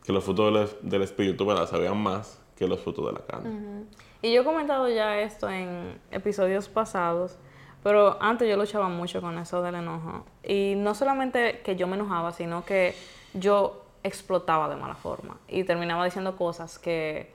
los 0.07 0.23
frutos 0.23 0.75
del, 0.81 1.01
espíritu 1.01 1.45
¿verdad? 1.45 1.67
se 1.67 1.77
vean 1.77 1.97
más 1.97 2.41
que 2.57 2.67
los 2.67 2.81
frutos 2.81 3.05
de 3.07 3.13
la 3.13 3.25
carne. 3.25 3.85
Y 4.21 4.33
yo 4.33 4.41
he 4.41 4.43
comentado 4.43 4.89
ya 4.89 5.19
esto 5.19 5.49
en 5.49 5.99
episodios 6.11 6.67
pasados, 6.69 7.37
Pero 7.83 8.17
antes 8.21 8.49
yo 8.49 8.57
luchaba 8.57 8.89
mucho 8.89 9.21
con 9.21 9.37
eso 9.37 9.61
del 9.61 9.75
enojo. 9.75 10.25
Y 10.43 10.73
no 10.75 10.95
solamente 10.95 11.61
que 11.63 11.77
yo 11.77 11.87
me 11.87 11.95
enojaba, 11.95 12.33
sino 12.33 12.65
que 12.65 12.93
yo 13.33 13.85
explotaba 14.03 14.67
de 14.67 14.75
mala 14.75 14.95
forma. 14.95 15.37
Y 15.47 15.63
terminaba 15.63 16.03
diciendo 16.03 16.35
cosas 16.35 16.77
que, 16.77 17.31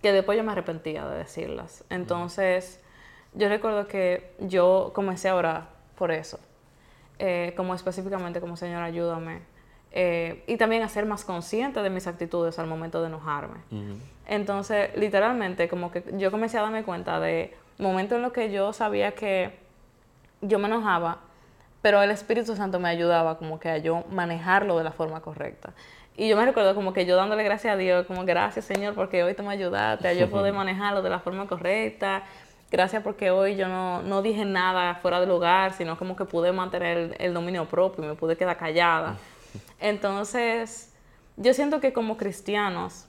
que 0.00 0.12
después 0.12 0.38
yo 0.38 0.44
me 0.44 0.52
arrepentía 0.52 1.06
de 1.06 1.18
decirlas. 1.18 1.84
Entonces, 1.90 2.82
yo 3.34 3.48
recuerdo 3.48 3.86
que 3.86 4.32
yo 4.40 4.92
comencé 4.94 5.28
a 5.28 5.36
orar 5.36 5.68
por 5.96 6.10
eso. 6.10 6.38
Eh, 7.18 7.52
como 7.56 7.74
específicamente 7.74 8.40
como 8.40 8.56
Señor, 8.56 8.82
ayúdame. 8.82 9.40
Eh, 9.92 10.42
y 10.46 10.56
también 10.56 10.82
a 10.82 10.88
ser 10.88 11.04
más 11.04 11.24
consciente 11.24 11.82
de 11.82 11.90
mis 11.90 12.06
actitudes 12.06 12.58
al 12.58 12.66
momento 12.66 13.00
de 13.00 13.08
enojarme. 13.08 13.58
Entonces, 14.26 14.96
literalmente, 14.96 15.68
como 15.68 15.90
que 15.90 16.02
yo 16.14 16.30
comencé 16.30 16.58
a 16.58 16.62
darme 16.62 16.82
cuenta 16.82 17.20
de 17.20 17.54
momentos 17.78 18.16
en 18.16 18.22
los 18.22 18.32
que 18.32 18.50
yo 18.50 18.72
sabía 18.72 19.12
que 19.12 19.58
yo 20.40 20.58
me 20.58 20.66
enojaba, 20.66 21.18
pero 21.82 22.02
el 22.02 22.10
Espíritu 22.10 22.56
Santo 22.56 22.80
me 22.80 22.88
ayudaba 22.88 23.38
como 23.38 23.58
que 23.58 23.68
a 23.68 23.78
yo 23.78 24.04
manejarlo 24.10 24.78
de 24.78 24.84
la 24.84 24.92
forma 24.92 25.20
correcta. 25.20 25.74
Y 26.16 26.28
yo 26.28 26.36
me 26.36 26.44
recuerdo 26.44 26.74
como 26.74 26.92
que 26.92 27.06
yo 27.06 27.16
dándole 27.16 27.42
gracias 27.42 27.74
a 27.74 27.76
Dios, 27.76 28.06
como 28.06 28.24
gracias 28.24 28.66
Señor 28.66 28.94
porque 28.94 29.24
hoy 29.24 29.34
tú 29.34 29.42
me 29.42 29.50
ayudaste 29.50 30.08
a 30.08 30.12
yo 30.12 30.28
poder 30.30 30.52
manejarlo 30.52 31.02
de 31.02 31.10
la 31.10 31.20
forma 31.20 31.46
correcta. 31.46 32.24
Gracias 32.72 33.02
porque 33.02 33.30
hoy 33.30 33.54
yo 33.54 33.68
no, 33.68 34.00
no 34.00 34.22
dije 34.22 34.46
nada 34.46 34.94
fuera 34.94 35.20
del 35.20 35.28
lugar, 35.28 35.74
sino 35.74 35.98
como 35.98 36.16
que 36.16 36.24
pude 36.24 36.52
mantener 36.52 37.14
el, 37.18 37.34
dominio 37.34 37.66
propio 37.66 38.02
y 38.02 38.06
me 38.06 38.14
pude 38.14 38.34
quedar 38.34 38.56
callada. 38.56 39.18
Entonces, 39.78 40.90
yo 41.36 41.52
siento 41.52 41.80
que 41.80 41.92
como 41.92 42.16
cristianos, 42.16 43.04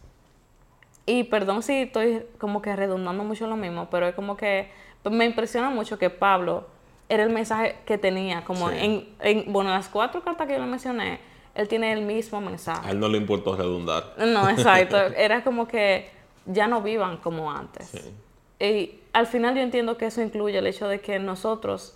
y 1.05 1.23
perdón 1.23 1.63
si 1.63 1.83
estoy 1.83 2.25
como 2.39 2.61
que 2.61 2.75
redundando 2.75 3.23
mucho 3.23 3.47
lo 3.47 3.55
mismo, 3.55 3.87
pero 3.89 4.05
es 4.05 4.15
como 4.15 4.35
que 4.35 4.69
me 5.09 5.23
impresiona 5.23 5.69
mucho 5.69 5.97
que 5.97 6.09
Pablo 6.09 6.67
era 7.07 7.23
el 7.23 7.29
mensaje 7.29 7.77
que 7.85 7.97
tenía. 7.97 8.43
Como 8.43 8.69
en, 8.69 9.07
en, 9.21 9.53
bueno, 9.53 9.69
las 9.69 9.87
cuatro 9.87 10.21
cartas 10.25 10.45
que 10.45 10.53
yo 10.53 10.59
le 10.59 10.65
mencioné, 10.65 11.21
él 11.55 11.69
tiene 11.69 11.93
el 11.93 12.01
mismo 12.01 12.41
mensaje. 12.41 12.85
A 12.85 12.91
él 12.91 12.99
no 12.99 13.07
le 13.07 13.17
importó 13.17 13.55
redundar. 13.55 14.13
No, 14.17 14.49
exacto. 14.49 14.97
era 15.15 15.41
como 15.41 15.69
que 15.69 16.09
ya 16.45 16.67
no 16.67 16.81
vivan 16.81 17.15
como 17.15 17.49
antes. 17.49 18.11
Y 18.59 18.99
al 19.13 19.27
final 19.27 19.55
yo 19.55 19.61
entiendo 19.61 19.97
que 19.97 20.07
eso 20.07 20.21
incluye 20.21 20.57
el 20.57 20.67
hecho 20.67 20.87
de 20.87 21.01
que 21.01 21.19
nosotros, 21.19 21.95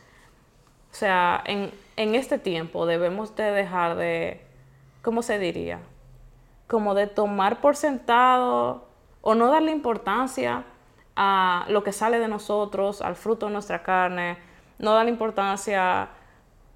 o 0.92 0.96
sea, 0.96 1.42
en, 1.46 1.72
en 1.96 2.16
este 2.16 2.38
tiempo 2.38 2.86
debemos 2.86 3.36
de 3.36 3.52
dejar 3.52 3.96
de, 3.96 4.42
¿cómo 5.02 5.22
se 5.22 5.40
diría? 5.40 5.80
Como 6.68 6.94
de 6.94 7.08
tomar 7.08 7.62
por 7.62 7.76
sentado 7.76 8.88
o 9.22 9.36
no 9.36 9.50
darle 9.50 9.72
importancia 9.72 10.64
a 11.16 11.66
lo 11.70 11.84
que 11.84 11.92
sale 11.92 12.20
de 12.20 12.28
nosotros, 12.28 13.02
al 13.02 13.16
fruto 13.16 13.48
de 13.48 13.54
nuestra 13.54 13.82
carne, 13.82 14.38
no 14.78 14.94
da 14.94 15.04
la 15.04 15.10
importancia, 15.10 16.10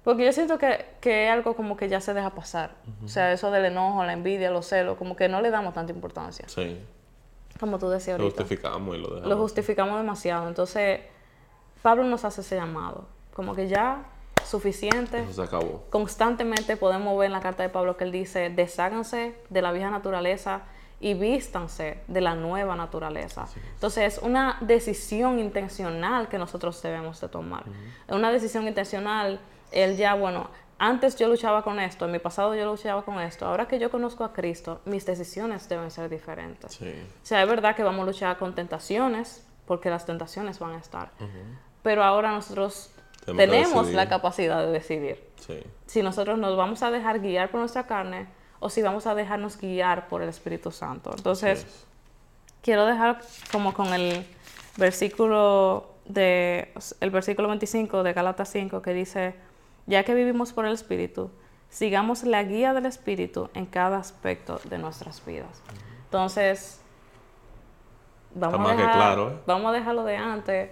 porque 0.02 0.24
yo 0.24 0.32
siento 0.32 0.58
que, 0.58 0.86
que, 1.00 1.26
es 1.26 1.32
algo 1.32 1.54
como 1.54 1.76
que 1.76 1.88
ya 1.88 2.00
se 2.00 2.12
deja 2.12 2.30
pasar. 2.30 2.72
O 3.04 3.08
sea, 3.08 3.32
eso 3.32 3.50
del 3.52 3.66
enojo, 3.66 4.04
la 4.04 4.12
envidia, 4.12 4.50
los 4.50 4.66
celos, 4.66 4.98
como 4.98 5.14
que 5.14 5.28
no 5.28 5.40
le 5.40 5.50
damos 5.50 5.74
tanta 5.74 5.92
importancia. 5.92 6.48
Sí. 6.48 6.80
Como 7.62 7.78
tú 7.78 7.88
decías 7.88 8.18
ahorita. 8.18 8.24
Lo 8.24 8.48
justificamos 8.48 8.96
y 8.96 8.98
lo 8.98 9.06
dejamos. 9.06 9.28
Lo 9.28 9.36
justificamos 9.36 9.96
demasiado. 9.96 10.48
Entonces, 10.48 10.98
Pablo 11.80 12.02
nos 12.02 12.24
hace 12.24 12.40
ese 12.40 12.56
llamado. 12.56 13.06
Como 13.32 13.54
que 13.54 13.68
ya 13.68 14.02
suficiente. 14.44 15.22
Eso 15.22 15.34
se 15.34 15.42
acabó. 15.42 15.84
Constantemente 15.88 16.76
podemos 16.76 17.16
ver 17.16 17.26
en 17.26 17.32
la 17.32 17.40
carta 17.40 17.62
de 17.62 17.68
Pablo 17.68 17.96
que 17.96 18.02
él 18.02 18.10
dice, 18.10 18.50
desháganse 18.50 19.36
de 19.48 19.62
la 19.62 19.70
vieja 19.70 19.90
naturaleza 19.90 20.62
y 20.98 21.14
vístanse 21.14 22.02
de 22.08 22.20
la 22.20 22.34
nueva 22.34 22.74
naturaleza. 22.74 23.46
Entonces 23.74 24.14
es 24.14 24.22
una 24.24 24.58
decisión 24.60 25.38
intencional 25.38 26.28
que 26.28 26.38
nosotros 26.38 26.82
debemos 26.82 27.20
de 27.20 27.28
tomar. 27.28 27.62
Es 28.08 28.12
una 28.12 28.32
decisión 28.32 28.66
intencional, 28.66 29.38
él 29.70 29.96
ya, 29.96 30.14
bueno, 30.14 30.50
antes 30.84 31.14
yo 31.14 31.28
luchaba 31.28 31.62
con 31.62 31.78
esto, 31.78 32.06
en 32.06 32.10
mi 32.10 32.18
pasado 32.18 32.56
yo 32.56 32.66
luchaba 32.66 33.04
con 33.04 33.20
esto, 33.20 33.46
ahora 33.46 33.68
que 33.68 33.78
yo 33.78 33.88
conozco 33.88 34.24
a 34.24 34.32
Cristo, 34.32 34.80
mis 34.84 35.06
decisiones 35.06 35.68
deben 35.68 35.92
ser 35.92 36.10
diferentes. 36.10 36.80
O 36.82 36.84
sea, 37.22 37.40
es 37.40 37.48
verdad 37.48 37.76
que 37.76 37.84
vamos 37.84 38.02
a 38.02 38.06
luchar 38.06 38.36
con 38.36 38.52
tentaciones, 38.56 39.46
porque 39.64 39.90
las 39.90 40.06
tentaciones 40.06 40.58
van 40.58 40.72
a 40.72 40.78
estar, 40.78 41.12
pero 41.84 42.02
ahora 42.02 42.32
nosotros 42.32 42.90
tenemos 43.24 43.92
la 43.92 44.08
capacidad 44.08 44.58
de 44.66 44.72
decidir. 44.72 45.24
Si 45.86 46.02
nosotros 46.02 46.36
nos 46.36 46.56
vamos 46.56 46.82
a 46.82 46.90
dejar 46.90 47.20
guiar 47.20 47.52
por 47.52 47.60
nuestra 47.60 47.86
carne, 47.86 48.26
o 48.58 48.68
si 48.68 48.82
vamos 48.82 49.06
a 49.06 49.14
dejarnos 49.14 49.58
guiar 49.58 50.08
por 50.08 50.20
el 50.20 50.28
Espíritu 50.28 50.72
Santo. 50.72 51.12
Entonces, 51.16 51.64
quiero 52.60 52.86
dejar 52.86 53.20
como 53.52 53.72
con 53.72 53.94
el 53.94 54.26
versículo 54.76 55.94
de 56.06 56.72
el 56.98 57.10
versículo 57.10 57.46
25 57.46 58.02
de 58.02 58.12
Gálatas 58.12 58.48
5 58.50 58.82
que 58.82 58.92
dice, 58.94 59.36
ya 59.86 60.04
que 60.04 60.14
vivimos 60.14 60.52
por 60.52 60.66
el 60.66 60.72
Espíritu, 60.72 61.30
sigamos 61.68 62.22
la 62.24 62.42
guía 62.44 62.74
del 62.74 62.86
Espíritu 62.86 63.50
en 63.54 63.66
cada 63.66 63.98
aspecto 63.98 64.60
de 64.64 64.78
nuestras 64.78 65.24
vidas. 65.24 65.62
Entonces, 66.04 66.80
vamos, 68.34 68.70
a, 68.70 68.76
dejar, 68.76 69.18
¿eh? 69.18 69.38
vamos 69.46 69.70
a 69.70 69.72
dejarlo 69.72 70.04
de 70.04 70.16
antes, 70.16 70.70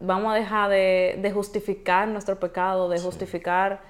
vamos 0.00 0.32
a 0.32 0.34
dejar 0.34 0.70
de, 0.70 1.30
justificar 1.32 2.08
nuestro 2.08 2.38
pecado, 2.38 2.88
de 2.88 3.00
justificar 3.00 3.80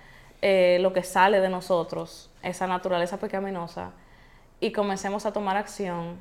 eh, 0.43 0.79
lo 0.81 0.93
que 0.93 1.03
sale 1.03 1.41
de 1.41 1.49
nosotros, 1.49 2.31
esa 2.43 2.67
naturaleza 2.67 3.19
pecaminosa, 3.19 3.93
y 4.61 4.73
comencemos 4.73 5.25
a 5.27 5.33
tomar 5.33 5.57
acción 5.57 6.21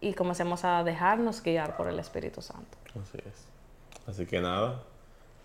y 0.00 0.14
comencemos 0.14 0.64
a 0.64 0.82
dejarnos 0.82 1.42
guiar 1.42 1.76
por 1.76 1.88
el 1.88 1.98
Espíritu 1.98 2.42
Santo. 2.42 2.76
Así 3.00 3.18
es. 3.24 3.48
Así 4.06 4.26
que 4.26 4.40
nada, 4.40 4.82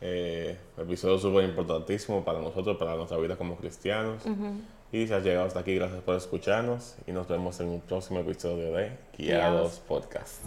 eh, 0.01 0.57
episodio 0.77 1.17
súper 1.17 1.45
importantísimo 1.45 2.23
para 2.23 2.39
nosotros, 2.39 2.77
para 2.77 2.95
nuestra 2.95 3.17
vida 3.17 3.35
como 3.35 3.55
cristianos. 3.55 4.23
Y 4.91 5.05
si 5.05 5.13
has 5.13 5.23
llegado 5.23 5.47
hasta 5.47 5.59
aquí, 5.59 5.75
gracias 5.75 6.01
por 6.01 6.15
escucharnos 6.15 6.95
y 7.05 7.11
nos 7.11 7.27
vemos 7.27 7.59
en 7.59 7.67
un 7.69 7.81
próximo 7.81 8.19
episodio 8.19 8.71
de 8.73 8.91
Guiados 9.17 9.79
Podcast. 9.87 10.45